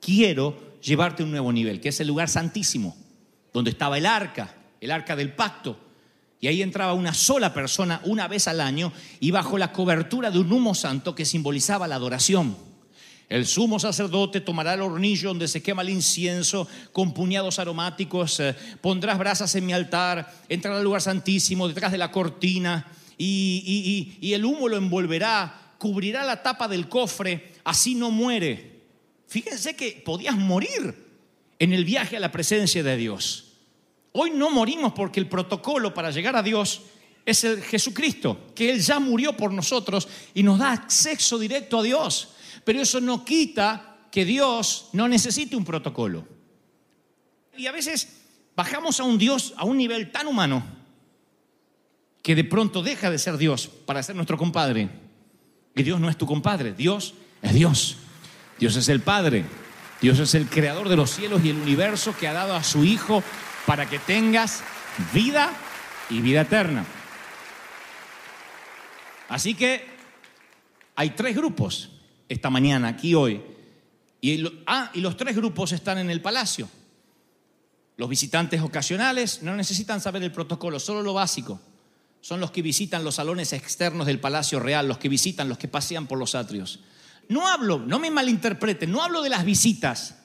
quiero 0.00 0.73
llevarte 0.84 1.22
a 1.22 1.26
un 1.26 1.30
nuevo 1.30 1.52
nivel, 1.52 1.80
que 1.80 1.88
es 1.88 2.00
el 2.00 2.08
lugar 2.08 2.28
santísimo, 2.28 2.96
donde 3.52 3.70
estaba 3.70 3.98
el 3.98 4.06
arca, 4.06 4.54
el 4.80 4.90
arca 4.90 5.16
del 5.16 5.32
pacto. 5.32 5.78
Y 6.40 6.46
ahí 6.46 6.60
entraba 6.60 6.92
una 6.92 7.14
sola 7.14 7.54
persona 7.54 8.02
una 8.04 8.28
vez 8.28 8.48
al 8.48 8.60
año 8.60 8.92
y 9.18 9.30
bajo 9.30 9.56
la 9.56 9.72
cobertura 9.72 10.30
de 10.30 10.38
un 10.38 10.52
humo 10.52 10.74
santo 10.74 11.14
que 11.14 11.24
simbolizaba 11.24 11.88
la 11.88 11.94
adoración. 11.94 12.56
El 13.30 13.46
sumo 13.46 13.80
sacerdote 13.80 14.42
tomará 14.42 14.74
el 14.74 14.82
hornillo 14.82 15.28
donde 15.28 15.48
se 15.48 15.62
quema 15.62 15.80
el 15.80 15.88
incienso 15.88 16.68
con 16.92 17.14
puñados 17.14 17.58
aromáticos, 17.58 18.38
eh, 18.40 18.54
pondrás 18.82 19.18
brasas 19.18 19.54
en 19.54 19.64
mi 19.64 19.72
altar, 19.72 20.30
entrará 20.50 20.76
al 20.76 20.84
lugar 20.84 21.00
santísimo 21.00 21.66
detrás 21.66 21.90
de 21.90 21.98
la 21.98 22.12
cortina 22.12 22.86
y, 23.16 24.18
el 24.20 24.44
humo 24.44 24.68
lo 24.68 24.76
envolverá, 24.76 25.72
cubrirá 25.78 26.24
la 26.24 26.42
tapa 26.42 26.68
del 26.68 26.88
cofre, 26.88 27.54
así 27.64 27.94
no 27.94 28.10
muere. 28.10 28.73
Fíjense 29.34 29.74
que 29.74 30.00
podías 30.04 30.36
morir 30.36 30.94
en 31.58 31.72
el 31.72 31.84
viaje 31.84 32.16
a 32.16 32.20
la 32.20 32.30
presencia 32.30 32.84
de 32.84 32.96
Dios. 32.96 33.54
Hoy 34.12 34.30
no 34.30 34.48
morimos 34.48 34.92
porque 34.92 35.18
el 35.18 35.28
protocolo 35.28 35.92
para 35.92 36.12
llegar 36.12 36.36
a 36.36 36.42
Dios 36.44 36.82
es 37.26 37.42
el 37.42 37.60
Jesucristo, 37.60 38.52
que 38.54 38.70
Él 38.70 38.80
ya 38.80 39.00
murió 39.00 39.36
por 39.36 39.52
nosotros 39.52 40.06
y 40.34 40.44
nos 40.44 40.60
da 40.60 40.70
acceso 40.70 41.36
directo 41.36 41.80
a 41.80 41.82
Dios. 41.82 42.28
Pero 42.64 42.80
eso 42.80 43.00
no 43.00 43.24
quita 43.24 44.06
que 44.12 44.24
Dios 44.24 44.90
no 44.92 45.08
necesite 45.08 45.56
un 45.56 45.64
protocolo. 45.64 46.24
Y 47.56 47.66
a 47.66 47.72
veces 47.72 48.06
bajamos 48.54 49.00
a 49.00 49.02
un 49.02 49.18
Dios 49.18 49.52
a 49.56 49.64
un 49.64 49.78
nivel 49.78 50.12
tan 50.12 50.28
humano 50.28 50.64
que 52.22 52.36
de 52.36 52.44
pronto 52.44 52.84
deja 52.84 53.10
de 53.10 53.18
ser 53.18 53.36
Dios 53.36 53.66
para 53.66 54.00
ser 54.00 54.14
nuestro 54.14 54.38
compadre. 54.38 54.88
Y 55.74 55.82
Dios 55.82 55.98
no 55.98 56.08
es 56.08 56.16
tu 56.16 56.24
compadre, 56.24 56.72
Dios 56.72 57.14
es 57.42 57.52
Dios. 57.52 57.96
Dios 58.64 58.76
es 58.76 58.88
el 58.88 59.02
Padre. 59.02 59.44
Dios 60.00 60.18
es 60.20 60.34
el 60.34 60.48
creador 60.48 60.88
de 60.88 60.96
los 60.96 61.10
cielos 61.10 61.44
y 61.44 61.50
el 61.50 61.58
universo 61.58 62.16
que 62.16 62.28
ha 62.28 62.32
dado 62.32 62.54
a 62.54 62.64
su 62.64 62.82
Hijo 62.82 63.22
para 63.66 63.90
que 63.90 63.98
tengas 63.98 64.62
vida 65.12 65.52
y 66.08 66.22
vida 66.22 66.40
eterna. 66.40 66.86
Así 69.28 69.54
que 69.54 69.86
hay 70.96 71.10
tres 71.10 71.36
grupos 71.36 71.90
esta 72.26 72.48
mañana, 72.48 72.88
aquí 72.88 73.14
hoy. 73.14 73.42
Y, 74.22 74.42
ah, 74.66 74.90
y 74.94 75.02
los 75.02 75.18
tres 75.18 75.36
grupos 75.36 75.72
están 75.72 75.98
en 75.98 76.08
el 76.08 76.22
palacio. 76.22 76.66
Los 77.98 78.08
visitantes 78.08 78.62
ocasionales 78.62 79.42
no 79.42 79.54
necesitan 79.56 80.00
saber 80.00 80.22
el 80.22 80.32
protocolo, 80.32 80.80
solo 80.80 81.02
lo 81.02 81.12
básico. 81.12 81.60
Son 82.22 82.40
los 82.40 82.50
que 82.50 82.62
visitan 82.62 83.04
los 83.04 83.16
salones 83.16 83.52
externos 83.52 84.06
del 84.06 84.20
Palacio 84.20 84.58
Real, 84.58 84.88
los 84.88 84.96
que 84.96 85.10
visitan, 85.10 85.50
los 85.50 85.58
que 85.58 85.68
pasean 85.68 86.06
por 86.06 86.18
los 86.18 86.34
atrios. 86.34 86.80
No 87.28 87.46
hablo, 87.48 87.78
no 87.78 87.98
me 87.98 88.10
malinterpreten, 88.10 88.90
no 88.90 89.02
hablo 89.02 89.22
de 89.22 89.30
las 89.30 89.44
visitas. 89.44 90.16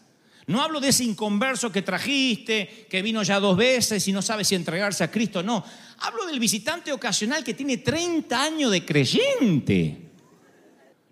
No 0.49 0.63
hablo 0.63 0.79
de 0.79 0.89
ese 0.89 1.03
inconverso 1.03 1.71
que 1.71 1.83
trajiste, 1.83 2.87
que 2.89 3.03
vino 3.03 3.21
ya 3.21 3.39
dos 3.39 3.55
veces 3.55 4.07
y 4.07 4.11
no 4.11 4.23
sabe 4.23 4.43
si 4.43 4.55
entregarse 4.55 5.03
a 5.03 5.11
Cristo. 5.11 5.43
No, 5.43 5.63
hablo 5.99 6.25
del 6.25 6.39
visitante 6.39 6.91
ocasional 6.91 7.43
que 7.43 7.53
tiene 7.53 7.77
30 7.77 8.41
años 8.41 8.71
de 8.71 8.83
creyente. 8.83 10.09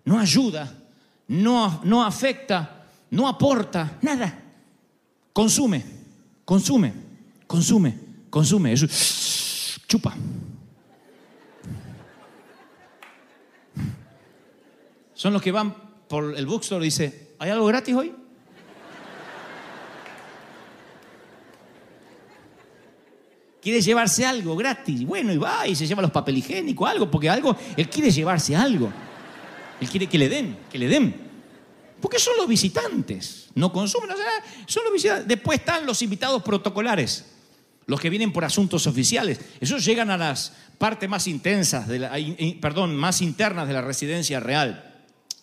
No 0.04 0.18
ayuda, 0.18 0.76
no, 1.28 1.82
no 1.84 2.04
afecta, 2.04 2.84
no 3.10 3.28
aporta, 3.28 3.98
nada. 4.02 4.42
Consume, 5.32 5.84
consume, 6.44 6.92
consume, 7.46 7.94
consume. 8.30 8.72
Eso, 8.72 8.86
chupa. 9.86 10.16
Son 15.18 15.32
los 15.32 15.42
que 15.42 15.50
van 15.50 15.74
por 16.06 16.36
el 16.38 16.46
bookstore 16.46 16.84
y 16.84 16.90
dice, 16.90 17.32
¿hay 17.40 17.50
algo 17.50 17.66
gratis 17.66 17.92
hoy? 17.92 18.14
Quiere 23.60 23.80
llevarse 23.80 24.24
algo 24.24 24.54
gratis. 24.54 25.04
Bueno, 25.04 25.32
y 25.32 25.36
va 25.36 25.66
y 25.66 25.74
se 25.74 25.88
lleva 25.88 26.02
los 26.02 26.12
papel 26.12 26.38
higiénicos, 26.38 26.88
algo, 26.88 27.10
porque 27.10 27.28
algo, 27.28 27.56
él 27.76 27.90
quiere 27.90 28.12
llevarse 28.12 28.54
algo. 28.54 28.92
Él 29.80 29.88
quiere 29.88 30.06
que 30.06 30.18
le 30.18 30.28
den, 30.28 30.56
que 30.70 30.78
le 30.78 30.86
den. 30.86 31.16
Porque 32.00 32.20
son 32.20 32.36
los 32.36 32.46
visitantes, 32.46 33.48
no 33.56 33.72
consumen, 33.72 34.10
son 34.66 34.84
los 34.84 34.92
visitantes. 34.92 35.26
Después 35.26 35.58
están 35.58 35.84
los 35.84 36.00
invitados 36.00 36.44
protocolares, 36.44 37.24
los 37.86 37.98
que 37.98 38.08
vienen 38.08 38.32
por 38.32 38.44
asuntos 38.44 38.86
oficiales. 38.86 39.40
Esos 39.58 39.84
llegan 39.84 40.12
a 40.12 40.16
las 40.16 40.52
partes 40.78 41.08
más 41.08 41.26
intensas, 41.26 41.88
perdón, 42.60 42.94
más 42.94 43.20
internas 43.20 43.66
de 43.66 43.74
la 43.74 43.82
residencia 43.82 44.38
real. 44.38 44.87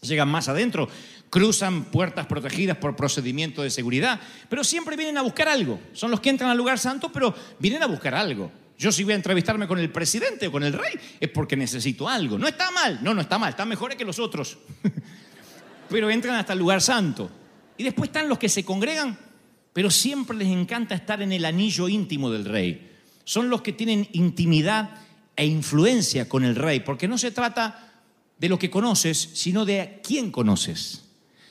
Llegan 0.08 0.30
más 0.30 0.48
adentro, 0.48 0.88
cruzan 1.30 1.86
puertas 1.86 2.26
protegidas 2.28 2.78
por 2.78 2.96
procedimiento 2.96 3.62
de 3.64 3.70
seguridad, 3.70 4.20
pero 4.50 4.64
siempre 4.64 4.96
vienen 4.96 5.18
a 5.18 5.22
buscar 5.22 5.48
algo. 5.48 5.80
Son 5.94 6.12
los 6.12 6.20
que 6.20 6.30
entran 6.30 6.50
al 6.50 6.58
lugar 6.58 6.80
santo, 6.80 7.12
pero 7.12 7.34
vienen 7.60 7.84
a 7.84 7.88
buscar 7.88 8.16
algo. 8.16 8.52
Yo 8.78 8.92
si 8.92 9.04
voy 9.04 9.14
a 9.14 9.16
entrevistarme 9.16 9.68
con 9.68 9.80
el 9.80 9.90
presidente 9.90 10.48
o 10.48 10.52
con 10.52 10.64
el 10.64 10.74
rey, 10.74 10.94
es 11.20 11.30
porque 11.30 11.56
necesito 11.56 12.10
algo. 12.10 12.38
No 12.38 12.48
está 12.48 12.72
mal, 12.72 13.00
no, 13.02 13.14
no 13.14 13.22
está 13.22 13.38
mal, 13.38 13.52
está 13.52 13.66
mejor 13.66 13.96
que 13.96 14.04
los 14.04 14.20
otros. 14.20 14.58
pero 15.90 16.10
entran 16.10 16.36
hasta 16.36 16.54
el 16.54 16.60
lugar 16.60 16.82
santo. 16.82 17.30
Y 17.78 17.84
después 17.84 18.10
están 18.10 18.30
los 18.30 18.38
que 18.38 18.50
se 18.50 18.66
congregan, 18.66 19.18
pero 19.74 19.90
siempre 19.90 20.38
les 20.38 20.48
encanta 20.48 20.96
estar 20.96 21.22
en 21.22 21.32
el 21.32 21.46
anillo 21.46 21.88
íntimo 21.88 22.30
del 22.30 22.46
rey. 22.46 22.92
Son 23.24 23.50
los 23.50 23.62
que 23.62 23.74
tienen 23.74 24.08
intimidad 24.14 24.90
e 25.36 25.46
influencia 25.46 26.30
con 26.30 26.46
el 26.46 26.56
rey, 26.56 26.80
porque 26.80 27.08
no 27.08 27.18
se 27.18 27.32
trata 27.32 27.85
de 28.38 28.50
lo 28.50 28.60
que 28.60 28.70
conoces, 28.70 29.30
sino 29.34 29.66
de 29.66 30.02
quién 30.04 30.32
conoces. 30.32 31.04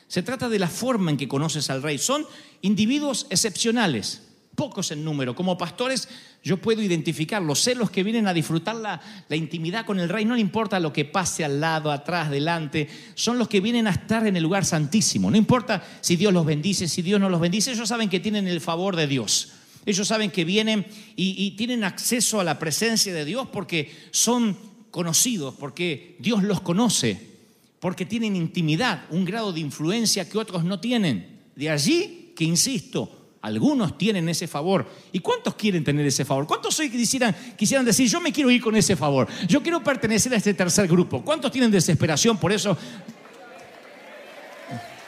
Se 0.09 0.23
trata 0.23 0.49
de 0.49 0.59
la 0.59 0.69
forma 0.69 1.11
en 1.11 1.17
que 1.17 1.29
conoces 1.29 1.71
al 1.71 1.83
rey. 1.83 1.99
Son 1.99 2.27
individuos 2.63 3.27
excepcionales, 3.31 4.23
pocos 4.55 4.91
en 4.91 5.05
número. 5.05 5.35
Como 5.35 5.59
pastores 5.59 6.09
yo 6.43 6.59
puedo 6.59 6.83
identificarlos. 6.83 7.61
Sé 7.61 7.75
los 7.75 7.91
que 7.91 8.03
vienen 8.03 8.29
a 8.29 8.35
disfrutar 8.35 8.77
la, 8.77 9.01
la 9.29 9.37
intimidad 9.37 9.87
con 9.87 9.99
el 9.99 10.11
rey. 10.11 10.25
No 10.27 10.35
le 10.35 10.43
importa 10.43 10.79
lo 10.79 10.93
que 10.93 11.07
pase 11.07 11.45
al 11.45 11.59
lado, 11.59 11.91
atrás, 11.91 12.31
delante. 12.31 12.89
Son 13.15 13.39
los 13.39 13.49
que 13.49 13.61
vienen 13.61 13.87
a 13.87 13.91
estar 13.91 14.27
en 14.27 14.37
el 14.37 14.43
lugar 14.43 14.65
santísimo. 14.65 15.31
No 15.31 15.39
importa 15.39 15.83
si 16.03 16.17
Dios 16.17 16.33
los 16.33 16.45
bendice, 16.45 16.87
si 16.87 17.01
Dios 17.01 17.19
no 17.19 17.31
los 17.31 17.41
bendice. 17.41 17.73
Ellos 17.73 17.89
saben 17.89 18.11
que 18.11 18.21
tienen 18.21 18.47
el 18.47 18.61
favor 18.61 18.95
de 18.95 19.07
Dios. 19.07 19.53
Ellos 19.87 20.07
saben 20.07 20.31
que 20.31 20.45
vienen 20.45 20.87
y, 21.17 21.35
y 21.45 21.53
tienen 21.53 21.83
acceso 21.83 22.41
a 22.41 22.45
la 22.45 22.59
presencia 22.59 23.13
de 23.13 23.25
Dios 23.25 23.49
porque 23.51 23.93
son 24.11 24.57
conocidos, 24.95 25.57
porque 25.59 26.15
Dios 26.21 26.45
los 26.45 26.61
conoce, 26.61 27.21
porque 27.81 28.07
tienen 28.07 28.37
intimidad, 28.37 29.07
un 29.11 29.25
grado 29.25 29.53
de 29.53 29.59
influencia 29.59 30.29
que 30.29 30.39
otros 30.39 30.63
no 30.63 30.79
tienen. 30.79 31.41
De 31.57 31.69
allí 31.69 32.33
que, 32.37 32.45
insisto, 32.45 33.33
algunos 33.43 33.99
tienen 33.99 34.29
ese 34.29 34.47
favor. 34.47 34.89
¿Y 35.11 35.19
cuántos 35.19 35.57
quieren 35.57 35.83
tener 35.83 36.07
ese 36.07 36.25
favor? 36.25 36.47
¿Cuántos 36.47 36.79
hoy 36.79 36.91
quisieran, 36.91 37.35
quisieran 37.59 37.85
decir, 37.85 38.09
yo 38.09 38.21
me 38.21 38.33
quiero 38.33 38.53
ir 38.53 38.63
con 38.63 38.77
ese 38.77 38.95
favor? 38.95 39.27
Yo 39.49 39.61
quiero 39.65 39.83
pertenecer 39.83 40.33
a 40.33 40.37
este 40.37 40.55
tercer 40.55 40.87
grupo. 40.87 41.25
¿Cuántos 41.25 41.51
tienen 41.51 41.73
desesperación 41.73 42.39
por 42.39 42.53
eso? 42.53 42.79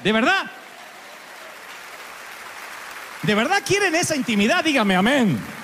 ¿De 0.02 0.10
verdad? 0.10 0.50
¿De 3.22 3.34
verdad 3.36 3.62
quieren 3.64 3.94
esa 3.94 4.16
intimidad? 4.16 4.64
Dígame 4.64 4.96
amén. 4.96 5.55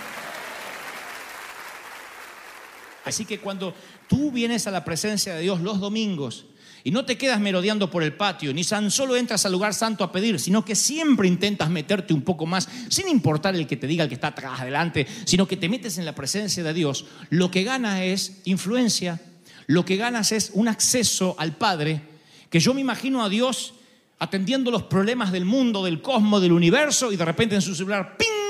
Así 3.05 3.25
que 3.25 3.39
cuando 3.39 3.75
tú 4.09 4.31
vienes 4.31 4.67
a 4.67 4.71
la 4.71 4.85
presencia 4.85 5.35
de 5.35 5.43
Dios 5.43 5.61
los 5.61 5.81
domingos 5.81 6.47
y 6.85 6.91
no 6.91 7.05
te 7.05 7.17
quedas 7.17 7.41
merodeando 7.41 7.91
por 7.91 8.03
el 8.03 8.15
patio, 8.15 8.53
ni 8.53 8.65
tan 8.65 8.91
solo 8.91 9.17
entras 9.17 9.47
al 9.47 9.53
lugar 9.53 9.75
santo 9.75 10.03
a 10.03 10.11
pedir, 10.11 10.41
sino 10.41 10.65
que 10.65 10.75
siempre 10.75 11.29
intentas 11.29 11.71
meterte 11.71 12.13
un 12.13 12.23
poco 12.23 12.45
más, 12.45 12.69
sin 12.89 13.09
importar 13.09 13.55
el 13.55 13.67
que 13.67 13.77
te 13.77 13.87
diga 13.87 14.05
el 14.05 14.09
que 14.09 14.17
está 14.17 14.29
atrás, 14.29 14.61
adelante, 14.61 15.07
sino 15.25 15.47
que 15.47 15.57
te 15.57 15.69
metes 15.69 15.99
en 15.99 16.05
la 16.05 16.15
presencia 16.15 16.63
de 16.63 16.75
Dios, 16.75 17.07
lo 17.31 17.51
que 17.51 17.63
ganas 17.63 18.01
es 18.01 18.41
influencia, 18.45 19.21
lo 19.67 19.85
que 19.85 19.97
ganas 19.97 20.33
es 20.33 20.51
un 20.55 20.67
acceso 20.67 21.37
al 21.39 21.57
Padre, 21.57 22.03
que 22.51 22.59
yo 22.61 22.75
me 22.75 22.81
imagino 22.81 23.25
a 23.25 23.29
Dios 23.29 23.75
atendiendo 24.19 24.71
los 24.71 24.85
problemas 24.85 25.33
del 25.33 25.45
mundo, 25.45 25.85
del 25.85 26.03
cosmos, 26.03 26.43
del 26.43 26.53
universo, 26.53 27.13
y 27.13 27.17
de 27.17 27.25
repente 27.25 27.55
en 27.55 27.63
su 27.63 27.75
celular, 27.75 28.17
¡ping! 28.17 28.42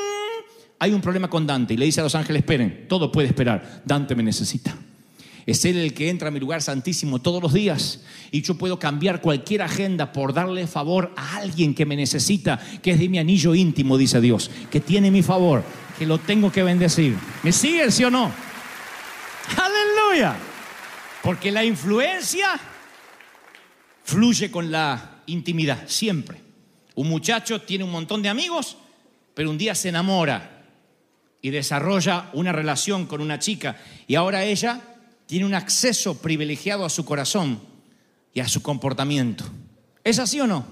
Hay 0.83 0.93
un 0.93 1.01
problema 1.01 1.31
con 1.31 1.47
Dante 1.47 1.75
y 1.75 1.77
le 1.77 1.85
dice 1.85 2.01
a 2.01 2.03
los 2.03 2.17
ángeles, 2.17 2.41
esperen, 2.41 2.87
todo 2.89 3.13
puede 3.13 3.29
esperar, 3.29 3.83
Dante 3.85 4.17
me 4.17 4.25
necesita. 4.25 4.77
Es 5.47 5.65
Él 5.65 5.77
el 5.77 5.95
que 5.95 6.11
entra 6.11 6.27
a 6.27 6.31
mi 6.33 6.41
lugar 6.41 6.61
santísimo 6.61 7.21
todos 7.21 7.41
los 7.41 7.53
días 7.53 8.01
y 8.33 8.43
yo 8.43 8.59
puedo 8.59 8.81
cambiar 8.81 9.21
cualquier 9.21 9.63
agenda 9.63 10.13
por 10.13 10.35
darle 10.35 10.67
favor 10.67 11.13
a 11.17 11.37
alguien 11.37 11.73
que 11.73 11.87
me 11.87 11.95
necesita, 11.95 12.59
que 12.83 12.91
es 12.91 12.99
de 12.99 13.09
mi 13.09 13.21
anillo 13.21 13.55
íntimo, 13.55 13.97
dice 13.97 14.21
Dios, 14.21 14.51
que 14.73 14.81
tiene 14.81 15.13
mi 15.13 15.23
favor, 15.23 15.63
que 16.01 16.05
lo 16.05 16.19
tengo 16.19 16.51
que 16.51 16.65
bendecir. 16.65 17.17
¿Me 17.45 17.53
siguen, 17.53 17.93
sí 17.93 18.03
o 18.03 18.11
no? 18.11 18.33
Aleluya. 19.57 20.35
Porque 21.23 21.53
la 21.53 21.65
influencia 21.65 22.59
fluye 24.03 24.51
con 24.51 24.73
la 24.73 25.23
intimidad, 25.27 25.85
siempre. 25.87 26.41
Un 26.97 27.09
muchacho 27.09 27.63
tiene 27.63 27.85
un 27.85 27.93
montón 27.93 28.21
de 28.21 28.31
amigos, 28.31 28.77
pero 29.33 29.49
un 29.49 29.59
día 29.59 29.77
se 29.77 29.89
enamora 29.89 30.59
y 31.43 31.51
desarrolla 31.51 32.31
una 32.33 32.53
relación 32.53 33.07
con 33.07 33.21
una 33.21 33.41
chica 33.41 33.77
y 34.07 34.15
ahora 34.15 34.45
ella 34.45 34.81
tiene 35.27 35.45
un 35.45 35.55
acceso 35.55 36.17
privilegiado 36.19 36.85
a 36.85 36.91
su 36.91 37.05
corazón 37.05 37.61
y 38.33 38.41
a 38.41 38.49
su 38.49 38.63
comportamiento. 38.63 39.45
¿Es 40.05 40.19
así 40.19 40.41
o 40.41 40.47
no? 40.47 40.65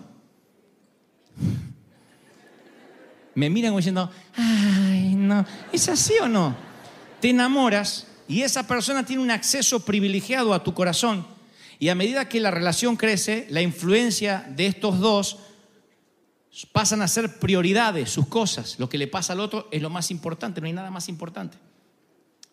Me 3.35 3.51
miran 3.51 3.77
diciendo, 3.77 4.11
ay, 4.37 5.15
no, 5.17 5.45
¿es 5.73 5.89
así 5.89 6.15
o 6.23 6.29
no? 6.29 6.57
Te 7.21 7.31
enamoras 7.31 8.07
Y 8.29 8.43
esa 8.43 8.67
persona 8.67 9.05
tiene 9.05 9.23
un 9.23 9.31
acceso 9.31 9.85
privilegiado 9.85 10.55
a 10.55 10.63
tu 10.63 10.73
corazón. 10.73 11.27
Y 11.81 11.89
a 11.89 11.97
medida 11.97 12.29
que 12.29 12.39
la 12.39 12.53
relación 12.53 12.97
crece, 12.97 13.47
la 13.51 13.61
influencia 13.61 14.47
de 14.55 14.67
estos 14.67 15.01
dos 15.01 15.39
pasan 16.73 17.03
a 17.03 17.09
ser 17.09 17.39
prioridades, 17.39 18.11
sus 18.11 18.27
cosas. 18.27 18.79
Lo 18.79 18.89
que 18.89 18.99
le 18.99 19.07
pasa 19.07 19.33
al 19.33 19.41
otro 19.41 19.69
es 19.71 19.81
lo 19.83 19.91
más 19.91 20.11
importante, 20.11 20.61
no 20.61 20.67
hay 20.67 20.73
nada 20.73 20.91
más 20.91 21.09
importante. 21.09 21.57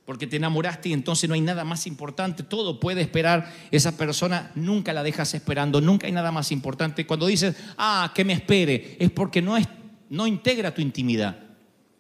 Porque 0.06 0.28
te 0.28 0.38
enamoraste 0.38 0.90
y 0.90 0.94
entonces 0.94 1.28
no 1.28 1.36
hay 1.36 1.42
nada 1.42 1.66
más 1.66 1.86
importante, 1.86 2.44
todo 2.44 2.80
puede 2.80 3.02
esperar. 3.02 3.52
Esa 3.72 3.98
persona 3.98 4.52
nunca 4.56 4.94
la 4.94 5.04
dejas 5.04 5.34
esperando, 5.34 5.82
nunca 5.82 6.08
hay 6.08 6.14
nada 6.14 6.32
más 6.32 6.52
importante. 6.52 7.06
Cuando 7.06 7.28
dices, 7.28 7.56
ah, 7.78 8.12
que 8.16 8.24
me 8.24 8.34
espere, 8.34 8.96
es 9.00 9.12
porque 9.12 9.42
no, 9.42 9.58
es, 9.58 9.68
no 10.10 10.28
integra 10.28 10.74
tu 10.74 10.82
intimidad. 10.82 11.38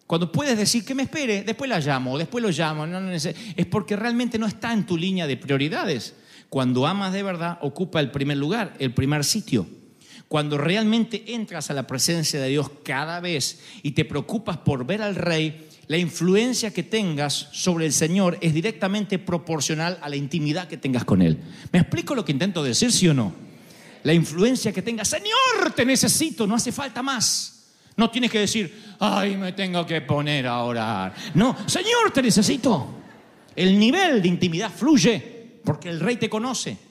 Cuando 0.05 0.31
puedes 0.31 0.57
decir 0.57 0.86
que 0.86 0.95
me 0.95 1.03
espere, 1.03 1.43
después 1.43 1.69
la 1.69 1.79
llamo, 1.79 2.17
después 2.17 2.41
lo 2.41 2.49
llamo, 2.49 2.88
no, 2.88 3.01
no, 3.01 3.12
es 3.12 3.36
porque 3.69 3.97
realmente 3.97 4.39
no 4.39 4.45
está 4.45 4.71
en 4.71 4.86
tu 4.86 4.95
línea 4.95 5.27
de 5.27 5.36
prioridades. 5.36 6.15
Cuando 6.47 6.88
amas 6.88 7.12
de 7.12 7.23
verdad, 7.23 7.57
ocupa 7.62 7.99
el 7.99 8.10
primer 8.12 8.38
lugar, 8.38 8.73
el 8.79 8.93
primer 8.93 9.25
sitio. 9.25 9.67
Cuando 10.28 10.58
realmente 10.58 11.24
entras 11.34 11.70
a 11.70 11.74
la 11.74 11.88
presencia 11.88 12.42
de 12.42 12.50
Dios 12.50 12.70
cada 12.84 13.22
vez 13.22 13.62
y 13.82 13.92
te 13.92 14.04
preocupas 14.04 14.58
por 14.58 14.86
ver 14.86 15.02
al 15.02 15.16
rey, 15.16 15.68
la 15.88 15.98
influencia 15.98 16.74
que 16.74 16.84
tengas 16.84 17.48
sobre 17.54 17.86
el 17.86 17.94
Señor 17.94 18.38
es 18.42 18.54
directamente 18.54 19.20
proporcional 19.20 19.98
a 20.02 20.10
la 20.10 20.18
intimidad 20.18 20.68
que 20.68 20.76
tengas 20.76 21.06
con 21.06 21.22
Él. 21.22 21.40
¿Me 21.72 21.80
explico 21.80 22.13
lo 22.13 22.26
que 22.26 22.34
intento 22.34 22.62
decir, 22.62 22.92
sí 22.92 23.08
o 23.08 23.13
no? 23.13 23.34
La 24.04 24.13
influencia 24.13 24.74
que 24.74 24.82
tengas, 24.82 25.08
Señor, 25.08 25.72
te 25.74 25.86
necesito, 25.86 26.46
no 26.46 26.56
hace 26.56 26.74
falta 26.74 27.02
más. 27.02 27.54
No 27.96 28.12
tienes 28.12 28.30
que 28.30 28.40
decir, 28.40 28.96
ay, 29.00 29.38
me 29.38 29.54
tengo 29.54 29.86
que 29.86 30.02
poner 30.02 30.46
a 30.46 30.62
orar. 30.62 31.16
No, 31.34 31.56
Señor, 31.66 32.12
te 32.13 32.22
necesito. 32.22 32.96
El 33.56 33.80
nivel 33.80 34.22
de 34.22 34.28
intimidad 34.28 34.72
fluye 34.72 35.60
porque 35.63 35.90
el 35.90 36.00
rey 36.00 36.18
te 36.18 36.30
conoce. 36.30 36.87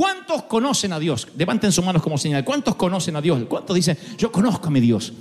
¿Cuántos 0.00 0.44
conocen 0.44 0.94
a 0.94 0.98
Dios? 0.98 1.28
Levanten 1.36 1.70
sus 1.70 1.84
manos 1.84 2.00
como 2.02 2.16
señal. 2.16 2.42
¿Cuántos 2.42 2.74
conocen 2.74 3.16
a 3.16 3.20
Dios? 3.20 3.44
¿Cuántos 3.46 3.76
dicen, 3.76 3.98
yo 4.16 4.32
conozco 4.32 4.68
a 4.68 4.70
mi 4.70 4.80
Dios? 4.80 5.12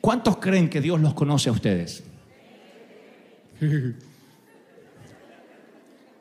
¿Cuántos 0.00 0.36
creen 0.36 0.70
que 0.70 0.80
Dios 0.80 1.00
los 1.00 1.14
conoce 1.14 1.48
a 1.48 1.52
ustedes? 1.52 2.04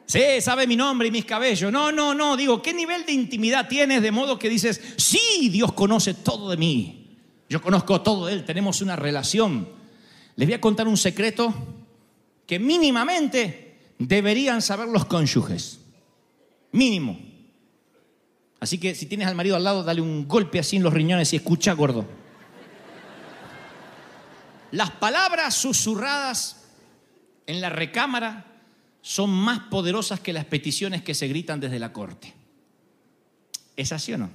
Sí, 0.05 0.21
sabe 0.41 0.67
mi 0.67 0.75
nombre 0.75 1.07
y 1.07 1.11
mis 1.11 1.25
cabellos. 1.25 1.71
No, 1.71 1.91
no, 1.91 2.13
no. 2.13 2.35
Digo, 2.35 2.61
¿qué 2.61 2.73
nivel 2.73 3.05
de 3.05 3.13
intimidad 3.13 3.67
tienes 3.67 4.01
de 4.01 4.11
modo 4.11 4.37
que 4.37 4.49
dices, 4.49 4.79
sí, 4.97 5.49
Dios 5.49 5.73
conoce 5.73 6.13
todo 6.13 6.49
de 6.49 6.57
mí? 6.57 7.17
Yo 7.49 7.61
conozco 7.61 8.01
todo 8.01 8.25
de 8.25 8.33
Él, 8.33 8.43
tenemos 8.43 8.81
una 8.81 8.95
relación. 8.95 9.67
Les 10.35 10.47
voy 10.47 10.55
a 10.55 10.61
contar 10.61 10.87
un 10.87 10.97
secreto 10.97 11.53
que 12.45 12.59
mínimamente 12.59 13.93
deberían 13.97 14.61
saber 14.61 14.87
los 14.89 15.05
cónyuges. 15.05 15.79
Mínimo. 16.71 17.32
Así 18.63 18.77
que 18.77 18.95
si 18.95 19.07
tienes 19.07 19.27
al 19.27 19.35
marido 19.35 19.57
al 19.57 19.63
lado, 19.65 19.83
dale 19.83 19.99
un 19.99 20.25
golpe 20.25 20.57
así 20.57 20.77
en 20.77 20.83
los 20.83 20.93
riñones 20.93 21.33
y 21.33 21.35
escucha, 21.35 21.73
gordo. 21.73 22.05
Las 24.71 24.91
palabras 24.91 25.53
susurradas 25.53 26.63
en 27.45 27.59
la 27.59 27.67
recámara 27.67 28.45
son 29.01 29.31
más 29.31 29.59
poderosas 29.69 30.21
que 30.21 30.31
las 30.31 30.45
peticiones 30.45 31.03
que 31.03 31.13
se 31.13 31.27
gritan 31.27 31.59
desde 31.59 31.77
la 31.77 31.91
corte. 31.91 32.33
¿Es 33.75 33.91
así 33.91 34.13
o 34.13 34.17
no? 34.17 34.29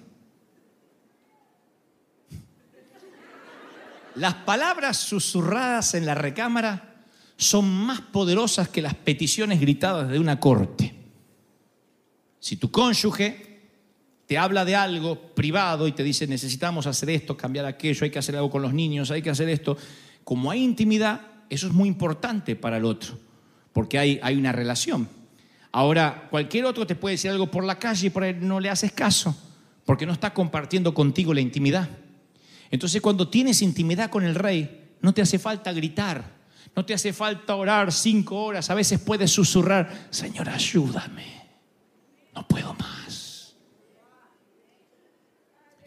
Las 4.14 4.34
palabras 4.34 4.98
susurradas 4.98 5.94
en 5.94 6.04
la 6.04 6.14
recámara 6.14 7.06
son 7.38 7.66
más 7.66 8.02
poderosas 8.02 8.68
que 8.68 8.82
las 8.82 8.92
peticiones 8.92 9.58
gritadas 9.58 10.10
de 10.10 10.18
una 10.18 10.38
corte. 10.38 10.94
Si 12.40 12.56
tu 12.56 12.70
cónyuge 12.70 13.47
te 14.28 14.36
habla 14.36 14.66
de 14.66 14.76
algo 14.76 15.18
privado 15.34 15.88
y 15.88 15.92
te 15.92 16.04
dice 16.04 16.26
necesitamos 16.26 16.86
hacer 16.86 17.08
esto, 17.08 17.34
cambiar 17.34 17.64
aquello, 17.64 18.04
hay 18.04 18.10
que 18.10 18.18
hacer 18.18 18.36
algo 18.36 18.50
con 18.50 18.60
los 18.60 18.74
niños, 18.74 19.10
hay 19.10 19.22
que 19.22 19.30
hacer 19.30 19.48
esto, 19.48 19.78
como 20.22 20.50
hay 20.50 20.62
intimidad, 20.62 21.22
eso 21.48 21.66
es 21.66 21.72
muy 21.72 21.88
importante 21.88 22.54
para 22.54 22.76
el 22.76 22.84
otro, 22.84 23.18
porque 23.72 23.98
hay, 23.98 24.20
hay 24.22 24.36
una 24.36 24.52
relación. 24.52 25.08
Ahora, 25.72 26.28
cualquier 26.30 26.66
otro 26.66 26.86
te 26.86 26.94
puede 26.94 27.14
decir 27.14 27.30
algo 27.30 27.50
por 27.50 27.64
la 27.64 27.78
calle 27.78 28.08
y 28.08 28.10
por 28.10 28.22
ahí 28.22 28.36
no 28.38 28.60
le 28.60 28.68
haces 28.68 28.92
caso, 28.92 29.34
porque 29.86 30.04
no 30.04 30.12
está 30.12 30.34
compartiendo 30.34 30.92
contigo 30.92 31.32
la 31.32 31.40
intimidad. 31.40 31.88
Entonces, 32.70 33.00
cuando 33.00 33.28
tienes 33.28 33.62
intimidad 33.62 34.10
con 34.10 34.24
el 34.24 34.34
rey, 34.34 34.90
no 35.00 35.14
te 35.14 35.22
hace 35.22 35.38
falta 35.38 35.72
gritar, 35.72 36.36
no 36.76 36.84
te 36.84 36.92
hace 36.92 37.14
falta 37.14 37.54
orar 37.54 37.90
cinco 37.90 38.44
horas, 38.44 38.68
a 38.68 38.74
veces 38.74 39.00
puedes 39.00 39.30
susurrar, 39.30 40.08
Señor, 40.10 40.50
ayúdame, 40.50 41.24
no 42.34 42.46
puedo 42.46 42.74
más. 42.74 43.07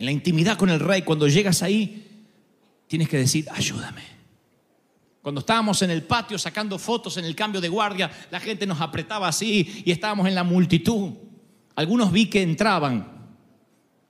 En 0.02 0.06
la 0.06 0.12
intimidad 0.12 0.58
con 0.58 0.72
el 0.72 0.80
rey, 0.80 1.04
cuando 1.04 1.28
llegas 1.28 1.62
ahí, 1.62 2.26
tienes 2.88 3.08
que 3.08 3.18
decir, 3.18 3.48
ayúdame. 3.52 4.02
Cuando 5.22 5.42
estábamos 5.42 5.80
en 5.84 5.92
el 5.92 6.02
patio 6.02 6.40
sacando 6.40 6.80
fotos 6.80 7.18
en 7.18 7.26
el 7.26 7.36
cambio 7.36 7.62
de 7.62 7.70
guardia, 7.70 8.10
la 8.32 8.40
gente 8.40 8.66
nos 8.66 8.82
apretaba 8.82 9.28
así 9.28 9.84
y 9.86 9.92
estábamos 9.92 10.28
en 10.28 10.34
la 10.34 10.44
multitud. 10.44 11.12
Algunos 11.76 12.12
vi 12.12 12.26
que 12.26 12.42
entraban 12.42 13.30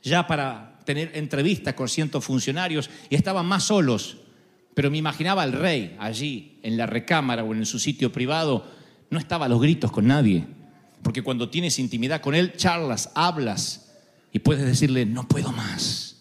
ya 0.01 0.25
para 0.25 0.79
tener 0.85 1.11
entrevistas 1.13 1.73
con 1.73 1.89
cientos 1.89 2.23
funcionarios 2.23 2.89
y 3.09 3.15
estaban 3.15 3.45
más 3.45 3.65
solos. 3.65 4.15
Pero 4.73 4.89
me 4.89 4.97
imaginaba 4.97 5.43
al 5.43 5.51
rey 5.51 5.97
allí 5.99 6.57
en 6.63 6.77
la 6.77 6.85
recámara 6.85 7.43
o 7.43 7.53
en 7.53 7.65
su 7.65 7.79
sitio 7.79 8.13
privado, 8.13 8.65
no 9.09 9.19
estaba 9.19 9.47
a 9.47 9.49
los 9.49 9.59
gritos 9.59 9.91
con 9.91 10.07
nadie. 10.07 10.47
Porque 11.03 11.21
cuando 11.21 11.49
tienes 11.49 11.79
intimidad 11.79 12.21
con 12.21 12.33
él, 12.33 12.53
charlas, 12.55 13.11
hablas 13.13 13.90
y 14.31 14.39
puedes 14.39 14.65
decirle, 14.65 15.05
no 15.05 15.27
puedo 15.27 15.51
más. 15.51 16.17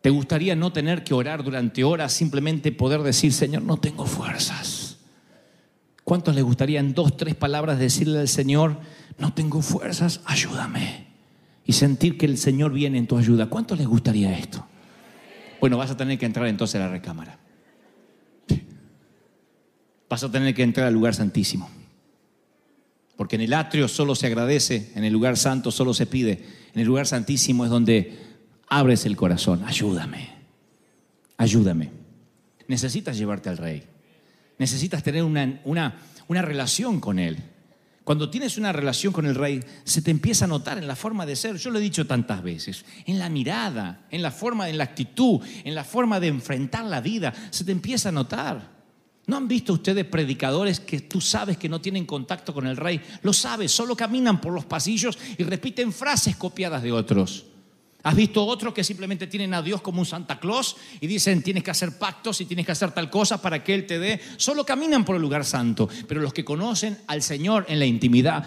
¿Te 0.00 0.10
gustaría 0.10 0.54
no 0.54 0.72
tener 0.72 1.02
que 1.02 1.14
orar 1.14 1.42
durante 1.42 1.82
horas, 1.84 2.12
simplemente 2.12 2.72
poder 2.72 3.02
decir, 3.02 3.32
Señor, 3.32 3.62
no 3.62 3.78
tengo 3.78 4.06
fuerzas? 4.06 4.98
¿Cuántos 6.04 6.34
les 6.34 6.44
gustaría 6.44 6.80
en 6.80 6.92
dos, 6.92 7.16
tres 7.16 7.34
palabras 7.34 7.78
decirle 7.78 8.18
al 8.20 8.28
Señor, 8.28 8.78
no 9.18 9.32
tengo 9.32 9.62
fuerzas, 9.62 10.20
ayúdame? 10.26 11.06
Y 11.64 11.72
sentir 11.72 12.18
que 12.18 12.26
el 12.26 12.36
Señor 12.36 12.72
viene 12.72 12.98
en 12.98 13.06
tu 13.06 13.16
ayuda. 13.16 13.46
¿Cuántos 13.46 13.78
les 13.78 13.86
gustaría 13.86 14.36
esto? 14.36 14.66
Bueno, 15.60 15.78
vas 15.78 15.90
a 15.90 15.96
tener 15.96 16.18
que 16.18 16.26
entrar 16.26 16.46
entonces 16.46 16.78
a 16.78 16.84
la 16.84 16.90
recámara. 16.90 17.38
Vas 20.10 20.22
a 20.22 20.30
tener 20.30 20.54
que 20.54 20.62
entrar 20.62 20.86
al 20.86 20.92
lugar 20.92 21.14
santísimo. 21.14 21.70
Porque 23.16 23.36
en 23.36 23.42
el 23.42 23.52
atrio 23.52 23.88
solo 23.88 24.14
se 24.14 24.26
agradece, 24.26 24.90
en 24.94 25.04
el 25.04 25.12
lugar 25.12 25.36
santo 25.36 25.70
solo 25.70 25.94
se 25.94 26.06
pide, 26.06 26.44
en 26.74 26.80
el 26.80 26.86
lugar 26.86 27.06
santísimo 27.06 27.64
es 27.64 27.70
donde 27.70 28.18
abres 28.68 29.06
el 29.06 29.16
corazón, 29.16 29.62
ayúdame, 29.64 30.30
ayúdame. 31.36 31.90
Necesitas 32.66 33.16
llevarte 33.16 33.48
al 33.48 33.58
rey. 33.58 33.84
Necesitas 34.58 35.02
tener 35.02 35.22
una, 35.22 35.60
una, 35.64 36.00
una 36.28 36.42
relación 36.42 37.00
con 37.00 37.18
él. 37.18 37.38
Cuando 38.04 38.28
tienes 38.28 38.58
una 38.58 38.72
relación 38.72 39.12
con 39.12 39.24
el 39.24 39.34
rey, 39.34 39.62
se 39.84 40.02
te 40.02 40.10
empieza 40.10 40.44
a 40.44 40.48
notar 40.48 40.76
en 40.76 40.86
la 40.86 40.96
forma 40.96 41.24
de 41.24 41.36
ser. 41.36 41.56
Yo 41.56 41.70
lo 41.70 41.78
he 41.78 41.82
dicho 41.82 42.06
tantas 42.06 42.42
veces, 42.42 42.84
en 43.06 43.18
la 43.18 43.30
mirada, 43.30 44.06
en 44.10 44.22
la 44.22 44.30
forma, 44.30 44.68
en 44.68 44.76
la 44.76 44.84
actitud, 44.84 45.40
en 45.64 45.74
la 45.74 45.84
forma 45.84 46.20
de 46.20 46.28
enfrentar 46.28 46.84
la 46.84 47.00
vida, 47.00 47.32
se 47.50 47.64
te 47.64 47.72
empieza 47.72 48.10
a 48.10 48.12
notar. 48.12 48.73
¿No 49.26 49.36
han 49.36 49.48
visto 49.48 49.72
ustedes 49.72 50.04
predicadores 50.04 50.80
que 50.80 51.00
tú 51.00 51.20
sabes 51.20 51.56
que 51.56 51.68
no 51.68 51.80
tienen 51.80 52.04
contacto 52.04 52.52
con 52.52 52.66
el 52.66 52.76
rey? 52.76 53.00
Lo 53.22 53.32
sabes, 53.32 53.72
solo 53.72 53.96
caminan 53.96 54.40
por 54.40 54.52
los 54.52 54.66
pasillos 54.66 55.18
y 55.38 55.44
repiten 55.44 55.92
frases 55.92 56.36
copiadas 56.36 56.82
de 56.82 56.92
otros. 56.92 57.46
¿Has 58.04 58.14
visto 58.14 58.44
otros 58.44 58.74
que 58.74 58.84
simplemente 58.84 59.26
tienen 59.26 59.54
a 59.54 59.62
Dios 59.62 59.80
como 59.80 60.00
un 60.00 60.04
Santa 60.04 60.38
Claus 60.38 60.76
y 61.00 61.06
dicen 61.06 61.42
tienes 61.42 61.62
que 61.64 61.70
hacer 61.70 61.96
pactos 61.96 62.38
y 62.42 62.44
tienes 62.44 62.66
que 62.66 62.72
hacer 62.72 62.92
tal 62.92 63.08
cosa 63.08 63.40
para 63.40 63.64
que 63.64 63.72
Él 63.72 63.86
te 63.86 63.98
dé? 63.98 64.20
Solo 64.36 64.66
caminan 64.66 65.06
por 65.06 65.16
el 65.16 65.22
lugar 65.22 65.42
santo, 65.46 65.88
pero 66.06 66.20
los 66.20 66.34
que 66.34 66.44
conocen 66.44 66.98
al 67.06 67.22
Señor 67.22 67.64
en 67.66 67.78
la 67.78 67.86
intimidad, 67.86 68.46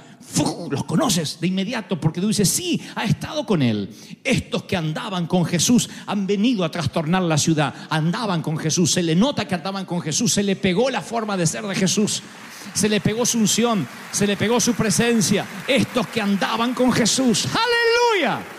los 0.69 0.83
conoces 0.83 1.39
de 1.39 1.47
inmediato 1.47 1.99
porque 1.99 2.21
tú 2.21 2.27
dices, 2.27 2.47
sí, 2.47 2.79
ha 2.93 3.05
estado 3.05 3.47
con 3.47 3.63
Él. 3.63 3.89
Estos 4.23 4.65
que 4.65 4.77
andaban 4.77 5.25
con 5.25 5.43
Jesús 5.43 5.89
han 6.05 6.27
venido 6.27 6.63
a 6.63 6.69
trastornar 6.69 7.23
la 7.23 7.39
ciudad, 7.39 7.73
andaban 7.89 8.43
con 8.43 8.59
Jesús, 8.59 8.91
se 8.91 9.01
le 9.01 9.15
nota 9.15 9.47
que 9.47 9.55
andaban 9.55 9.85
con 9.85 10.01
Jesús, 10.01 10.33
se 10.33 10.43
le 10.43 10.55
pegó 10.55 10.91
la 10.91 11.01
forma 11.01 11.35
de 11.35 11.47
ser 11.47 11.65
de 11.65 11.73
Jesús. 11.73 12.21
Se 12.75 12.89
le 12.89 13.01
pegó 13.01 13.25
su 13.25 13.39
unción, 13.39 13.87
se 14.11 14.27
le 14.27 14.37
pegó 14.37 14.59
su 14.59 14.75
presencia. 14.75 15.47
Estos 15.67 16.05
que 16.07 16.21
andaban 16.21 16.75
con 16.75 16.91
Jesús. 16.91 17.47
Aleluya. 17.47 18.56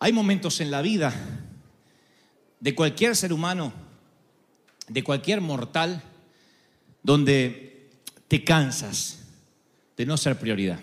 Hay 0.00 0.12
momentos 0.14 0.60
en 0.60 0.70
la 0.70 0.80
vida 0.80 1.14
de 2.58 2.74
cualquier 2.74 3.14
ser 3.14 3.34
humano, 3.34 3.72
de 4.88 5.04
cualquier 5.04 5.42
mortal, 5.42 6.02
donde 7.02 7.90
te 8.26 8.42
cansas 8.42 9.18
de 9.98 10.06
no 10.06 10.16
ser 10.16 10.38
prioridad. 10.38 10.80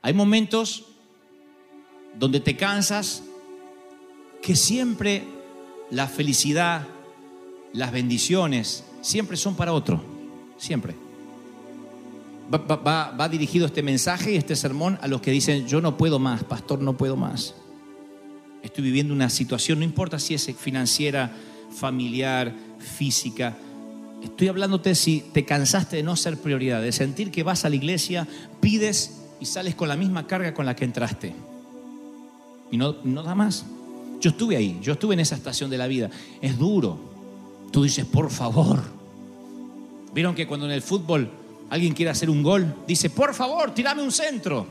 Hay 0.00 0.14
momentos 0.14 0.86
donde 2.18 2.40
te 2.40 2.56
cansas 2.56 3.22
que 4.42 4.56
siempre 4.56 5.24
la 5.90 6.08
felicidad, 6.08 6.86
las 7.74 7.92
bendiciones 7.92 8.84
siempre 9.02 9.36
son 9.36 9.56
para 9.56 9.74
otro, 9.74 10.02
siempre. 10.56 11.07
Va, 12.50 13.28
dirigido 13.28 13.66
este 13.66 13.82
mensaje 13.82 14.32
y 14.32 14.36
este 14.36 14.56
sermón 14.56 14.98
a 15.02 15.08
los 15.08 15.20
que 15.20 15.30
dicen, 15.30 15.66
yo 15.66 15.82
no 15.82 15.98
puedo 15.98 16.18
más, 16.18 16.44
pastor, 16.44 16.80
no 16.80 16.96
puedo 16.96 17.14
más. 17.14 17.54
Estoy 18.62 18.84
viviendo 18.84 19.12
una 19.12 19.28
situación, 19.28 19.80
no 19.80 19.84
importa 19.84 20.18
si 20.18 20.34
es 20.34 20.46
financiera, 20.56 21.30
familiar, 21.70 22.54
física. 22.78 23.54
Estoy 24.22 24.48
hablándote 24.48 24.94
si 24.94 25.20
te 25.32 25.44
cansaste 25.44 25.96
de 25.96 26.02
no 26.02 26.16
ser 26.16 26.38
prioridad, 26.38 26.80
de 26.80 26.92
sentir 26.92 27.30
que 27.30 27.42
vas 27.42 27.66
a 27.66 27.68
la 27.68 27.76
iglesia, 27.76 28.26
pides 28.60 29.20
y 29.40 29.44
sales 29.44 29.74
con 29.74 29.88
la 29.88 29.96
misma 29.96 30.26
carga 30.26 30.54
con 30.54 30.64
la 30.64 30.74
que 30.74 30.86
entraste. 30.86 31.34
Y 32.70 32.78
no, 32.78 32.96
no 33.04 33.22
da 33.22 33.34
más. 33.34 33.66
Yo 34.20 34.30
estuve 34.30 34.56
ahí, 34.56 34.78
yo 34.82 34.94
estuve 34.94 35.14
en 35.14 35.20
esa 35.20 35.34
estación 35.34 35.68
de 35.68 35.78
la 35.78 35.86
vida. 35.86 36.10
Es 36.40 36.58
duro. 36.58 36.98
Tú 37.70 37.82
dices, 37.82 38.06
por 38.06 38.30
favor. 38.30 38.82
Vieron 40.14 40.34
que 40.34 40.46
cuando 40.46 40.64
en 40.64 40.72
el 40.72 40.82
fútbol 40.82 41.30
alguien 41.70 41.94
quiere 41.94 42.10
hacer 42.10 42.30
un 42.30 42.42
gol, 42.42 42.74
dice, 42.86 43.10
por 43.10 43.34
favor, 43.34 43.74
tirame 43.74 44.02
un 44.02 44.12
centro. 44.12 44.66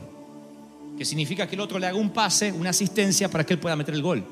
Que 0.96 1.04
significa 1.04 1.46
que 1.46 1.54
el 1.54 1.60
otro 1.60 1.78
le 1.78 1.86
haga 1.86 1.96
un 1.96 2.10
pase, 2.10 2.52
una 2.52 2.70
asistencia 2.70 3.30
para 3.30 3.44
que 3.44 3.54
él 3.54 3.60
pueda 3.60 3.76
meter 3.76 3.94
el 3.94 4.02
gol. 4.02 4.24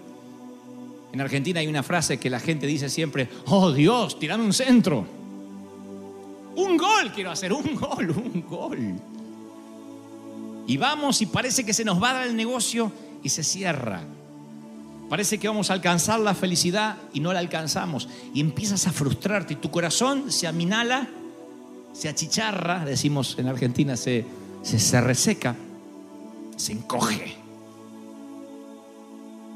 En 1.13 1.21
Argentina 1.21 1.61
hay 1.61 1.67
una 1.69 1.83
frase 1.83 2.19
que 2.19 2.29
la 2.29 2.41
gente 2.41 2.67
dice 2.67 2.91
siempre, 2.91 3.29
oh 3.47 3.73
Dios, 3.73 4.19
tirame 4.19 4.45
un 4.45 4.53
centro. 4.53 5.07
Un 6.57 6.77
gol 6.77 7.13
quiero 7.15 7.31
hacer, 7.31 7.53
un 7.53 7.75
gol, 7.75 8.11
un 8.11 8.45
gol. 8.49 8.95
Y 10.67 10.77
vamos 10.77 11.23
y 11.23 11.27
parece 11.27 11.65
que 11.65 11.73
se 11.73 11.85
nos 11.85 12.03
va 12.03 12.11
a 12.11 12.15
dar 12.15 12.27
el 12.27 12.37
negocio 12.37 12.91
y 13.23 13.29
se 13.29 13.45
cierra. 13.45 14.03
Parece 15.09 15.39
que 15.39 15.47
vamos 15.47 15.71
a 15.71 15.75
alcanzar 15.75 16.19
la 16.19 16.35
felicidad 16.35 16.97
y 17.13 17.21
no 17.21 17.33
la 17.33 17.39
alcanzamos. 17.39 18.09
Y 18.35 18.41
empiezas 18.41 18.87
a 18.87 18.93
frustrarte 18.93 19.53
y 19.53 19.57
tu 19.57 19.71
corazón 19.71 20.33
se 20.33 20.49
aminala, 20.49 21.09
se 21.97 22.09
achicharra, 22.09 22.85
decimos 22.85 23.37
en 23.39 23.49
Argentina, 23.49 23.97
se, 23.97 24.25
se, 24.63 24.79
se 24.79 25.01
reseca, 25.01 25.57
se 26.57 26.73
encoge. 26.73 27.37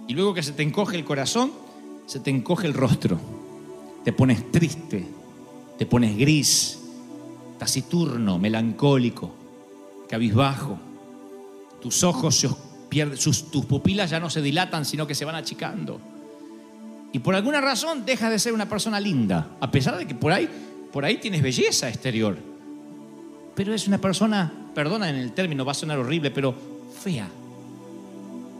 Y 0.08 0.14
luego 0.14 0.34
que 0.34 0.42
se 0.42 0.52
te 0.52 0.62
encoge 0.62 0.96
el 0.96 1.04
corazón, 1.04 1.52
se 2.06 2.20
te 2.20 2.30
encoge 2.30 2.66
el 2.66 2.74
rostro. 2.74 3.18
Te 4.04 4.12
pones 4.12 4.50
triste, 4.50 5.06
te 5.78 5.86
pones 5.86 6.16
gris, 6.16 6.78
taciturno, 7.58 8.38
melancólico, 8.38 9.30
cabizbajo. 10.08 10.78
Tus 11.80 12.02
ojos 12.02 12.34
se 12.36 12.48
pierden, 12.88 13.18
sus- 13.18 13.50
tus 13.50 13.66
pupilas 13.66 14.10
ya 14.10 14.18
no 14.18 14.30
se 14.30 14.42
dilatan, 14.42 14.84
sino 14.84 15.06
que 15.06 15.14
se 15.14 15.24
van 15.24 15.36
achicando. 15.36 16.00
Y 17.12 17.18
por 17.20 17.34
alguna 17.34 17.60
razón 17.60 18.04
dejas 18.04 18.30
de 18.30 18.38
ser 18.38 18.52
una 18.52 18.68
persona 18.68 18.98
linda, 18.98 19.56
a 19.60 19.70
pesar 19.70 19.96
de 19.98 20.06
que 20.06 20.14
por 20.14 20.32
ahí, 20.32 20.48
por 20.92 21.04
ahí 21.04 21.18
tienes 21.18 21.42
belleza 21.42 21.88
exterior. 21.88 22.36
Pero 23.54 23.74
es 23.74 23.86
una 23.86 23.98
persona, 23.98 24.52
perdona 24.74 25.10
en 25.10 25.16
el 25.16 25.32
término, 25.32 25.64
va 25.64 25.72
a 25.72 25.74
sonar 25.74 25.98
horrible, 25.98 26.30
pero 26.30 26.54
fea. 27.02 27.28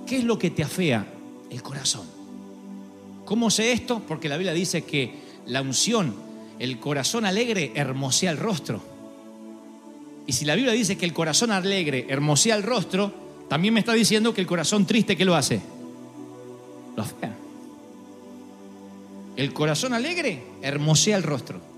¿Qué 0.07 0.19
es 0.19 0.25
lo 0.25 0.39
que 0.39 0.51
te 0.51 0.63
afea? 0.63 1.07
El 1.51 1.63
corazón. 1.63 2.07
¿Cómo 3.25 3.51
sé 3.51 3.73
esto? 3.73 4.03
Porque 4.07 4.29
la 4.29 4.37
Biblia 4.37 4.53
dice 4.53 4.83
que 4.83 5.15
la 5.47 5.63
unción, 5.63 6.15
el 6.59 6.79
corazón 6.79 7.25
alegre, 7.25 7.73
hermosea 7.75 8.31
el 8.31 8.39
rostro. 8.39 8.81
Y 10.27 10.33
si 10.33 10.45
la 10.45 10.55
Biblia 10.55 10.73
dice 10.73 10.97
que 10.97 11.07
el 11.07 11.13
corazón 11.13 11.51
alegre 11.51 12.07
hermosea 12.09 12.57
el 12.57 12.63
rostro, 12.63 13.13
también 13.49 13.75
me 13.75 13.81
está 13.81 13.93
diciendo 13.93 14.35
que 14.35 14.41
el 14.41 14.47
corazón 14.47 14.87
triste, 14.87 15.17
¿qué 15.17 15.25
lo 15.25 15.35
hace? 15.35 15.61
Lo 16.97 17.03
afea. 17.03 17.35
El 19.37 19.53
corazón 19.53 19.95
alegre 19.95 20.43
hermosea 20.63 21.17
el 21.17 21.23
rostro. 21.23 21.70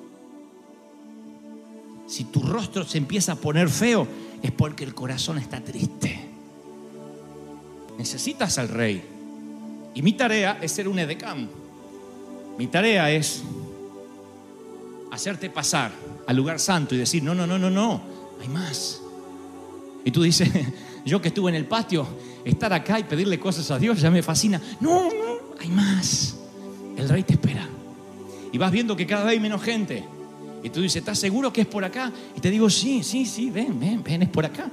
Si 2.13 2.25
tu 2.25 2.43
rostro 2.43 2.85
se 2.85 2.99
empieza 2.99 3.33
a 3.33 3.37
poner 3.37 3.71
feo, 3.71 4.07
es 4.43 4.53
porque 4.53 4.85
el 4.85 4.95
corazón 4.95 5.39
está 5.39 5.65
triste. 5.65 6.21
Necesitas 7.97 8.59
al 8.59 8.69
rey. 8.69 9.03
Y 9.95 10.03
mi 10.03 10.13
tarea 10.13 10.59
es 10.61 10.73
ser 10.73 10.89
un 10.89 10.99
edecán. 10.99 11.49
Mi 12.59 12.67
tarea 12.67 13.11
es 13.11 13.43
hacerte 15.11 15.49
pasar 15.49 15.91
al 16.27 16.37
lugar 16.37 16.61
santo 16.61 16.95
y 16.95 16.99
decir, 16.99 17.23
no, 17.23 17.35
no, 17.35 17.47
no, 17.47 17.59
no, 17.59 17.71
no, 17.71 18.03
hay 18.43 18.49
más. 18.49 19.01
Y 20.05 20.11
tú 20.11 20.23
dices, 20.23 20.51
yo 21.07 21.23
que 21.23 21.29
estuve 21.29 21.49
en 21.49 21.55
el 21.55 21.65
patio, 21.65 22.07
estar 22.45 22.75
acá 22.75 22.99
y 22.99 23.05
pedirle 23.05 23.41
cosas 23.41 23.71
a 23.71 23.79
Dios 23.79 24.03
ya 24.03 24.11
me 24.11 24.23
fascina. 24.23 24.61
No, 24.81 25.05
no, 25.05 25.57
hay 25.59 25.71
más. 25.71 26.37
El 26.95 27.09
rey 27.09 27.23
te 27.23 27.33
espera. 27.33 27.67
Y 28.53 28.59
vas 28.59 28.71
viendo 28.71 28.95
que 28.99 29.07
cada 29.07 29.25
vez 29.25 29.33
hay 29.33 29.41
menos 29.41 29.63
gente. 29.63 30.05
Y 30.63 30.71
tú 30.71 30.81
dices, 30.81 30.97
¿estás 30.97 31.19
seguro 31.19 31.53
que 31.53 31.63
es 31.63 31.67
por 31.67 31.85
acá? 31.85 32.13
Y 32.37 32.41
te 32.41 32.51
digo, 32.51 32.71
sí, 32.71 33.03
sí, 33.03 33.27
sí, 33.27 33.51
ven, 33.51 33.79
ven, 33.79 34.03
ven, 34.03 34.23
es 34.23 34.29
por 34.29 34.47
acá. 34.47 34.71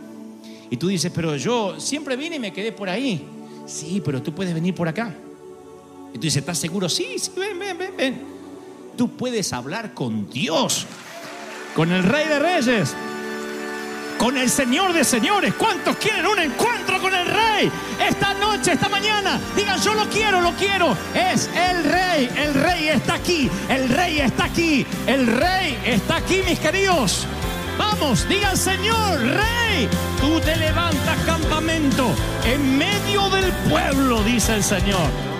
Y 0.69 0.77
tú 0.77 0.87
dices, 0.87 1.11
pero 1.13 1.35
yo 1.35 1.79
siempre 1.79 2.15
vine 2.15 2.35
y 2.35 2.39
me 2.39 2.53
quedé 2.53 2.71
por 2.71 2.89
ahí. 2.89 3.25
Sí, 3.65 4.01
pero 4.03 4.21
tú 4.21 4.33
puedes 4.33 4.53
venir 4.53 4.75
por 4.75 4.87
acá. 4.87 5.15
Y 6.13 6.13
tú 6.13 6.21
dices, 6.21 6.37
¿estás 6.37 6.57
seguro? 6.57 6.87
Sí, 6.89 7.15
sí, 7.17 7.31
ven, 7.35 7.57
ven, 7.57 7.77
ven, 7.77 7.93
ven. 7.97 8.21
Tú 8.95 9.09
puedes 9.09 9.51
hablar 9.53 9.93
con 9.93 10.29
Dios, 10.29 10.85
con 11.75 11.91
el 11.91 12.03
Rey 12.03 12.27
de 12.27 12.39
Reyes, 12.39 12.95
con 14.19 14.37
el 14.37 14.49
Señor 14.49 14.93
de 14.93 15.03
Señores. 15.03 15.53
¿Cuántos 15.55 15.95
quieren 15.95 16.27
un 16.27 16.37
encuentro 16.37 17.01
con 17.01 17.15
el 17.15 17.25
Rey? 17.25 17.71
Esta 18.05 18.33
noche, 18.35 18.73
esta 18.73 18.89
mañana, 18.89 19.39
digan, 19.55 19.81
yo 19.81 19.93
lo 19.93 20.07
quiero, 20.09 20.41
lo 20.41 20.51
quiero. 20.51 20.95
Es 21.15 21.49
el 21.55 21.85
Rey, 21.85 22.29
el 22.37 22.53
Rey 22.53 22.89
está 22.89 23.15
aquí, 23.15 23.49
el 23.69 23.89
Rey 23.89 24.19
está 24.19 24.43
aquí, 24.43 24.85
el 25.07 25.25
Rey 25.25 25.79
está 25.85 26.17
aquí, 26.17 26.41
mis 26.45 26.59
queridos. 26.59 27.25
Vamos, 27.77 28.27
digan, 28.27 28.57
Señor, 28.57 29.19
Rey, 29.19 29.87
tú 30.19 30.39
te 30.41 30.55
levantas 30.57 31.17
campamento 31.25 32.11
en 32.43 32.77
medio 32.77 33.29
del 33.29 33.49
pueblo, 33.69 34.21
dice 34.23 34.53
el 34.53 34.63
Señor. 34.63 35.38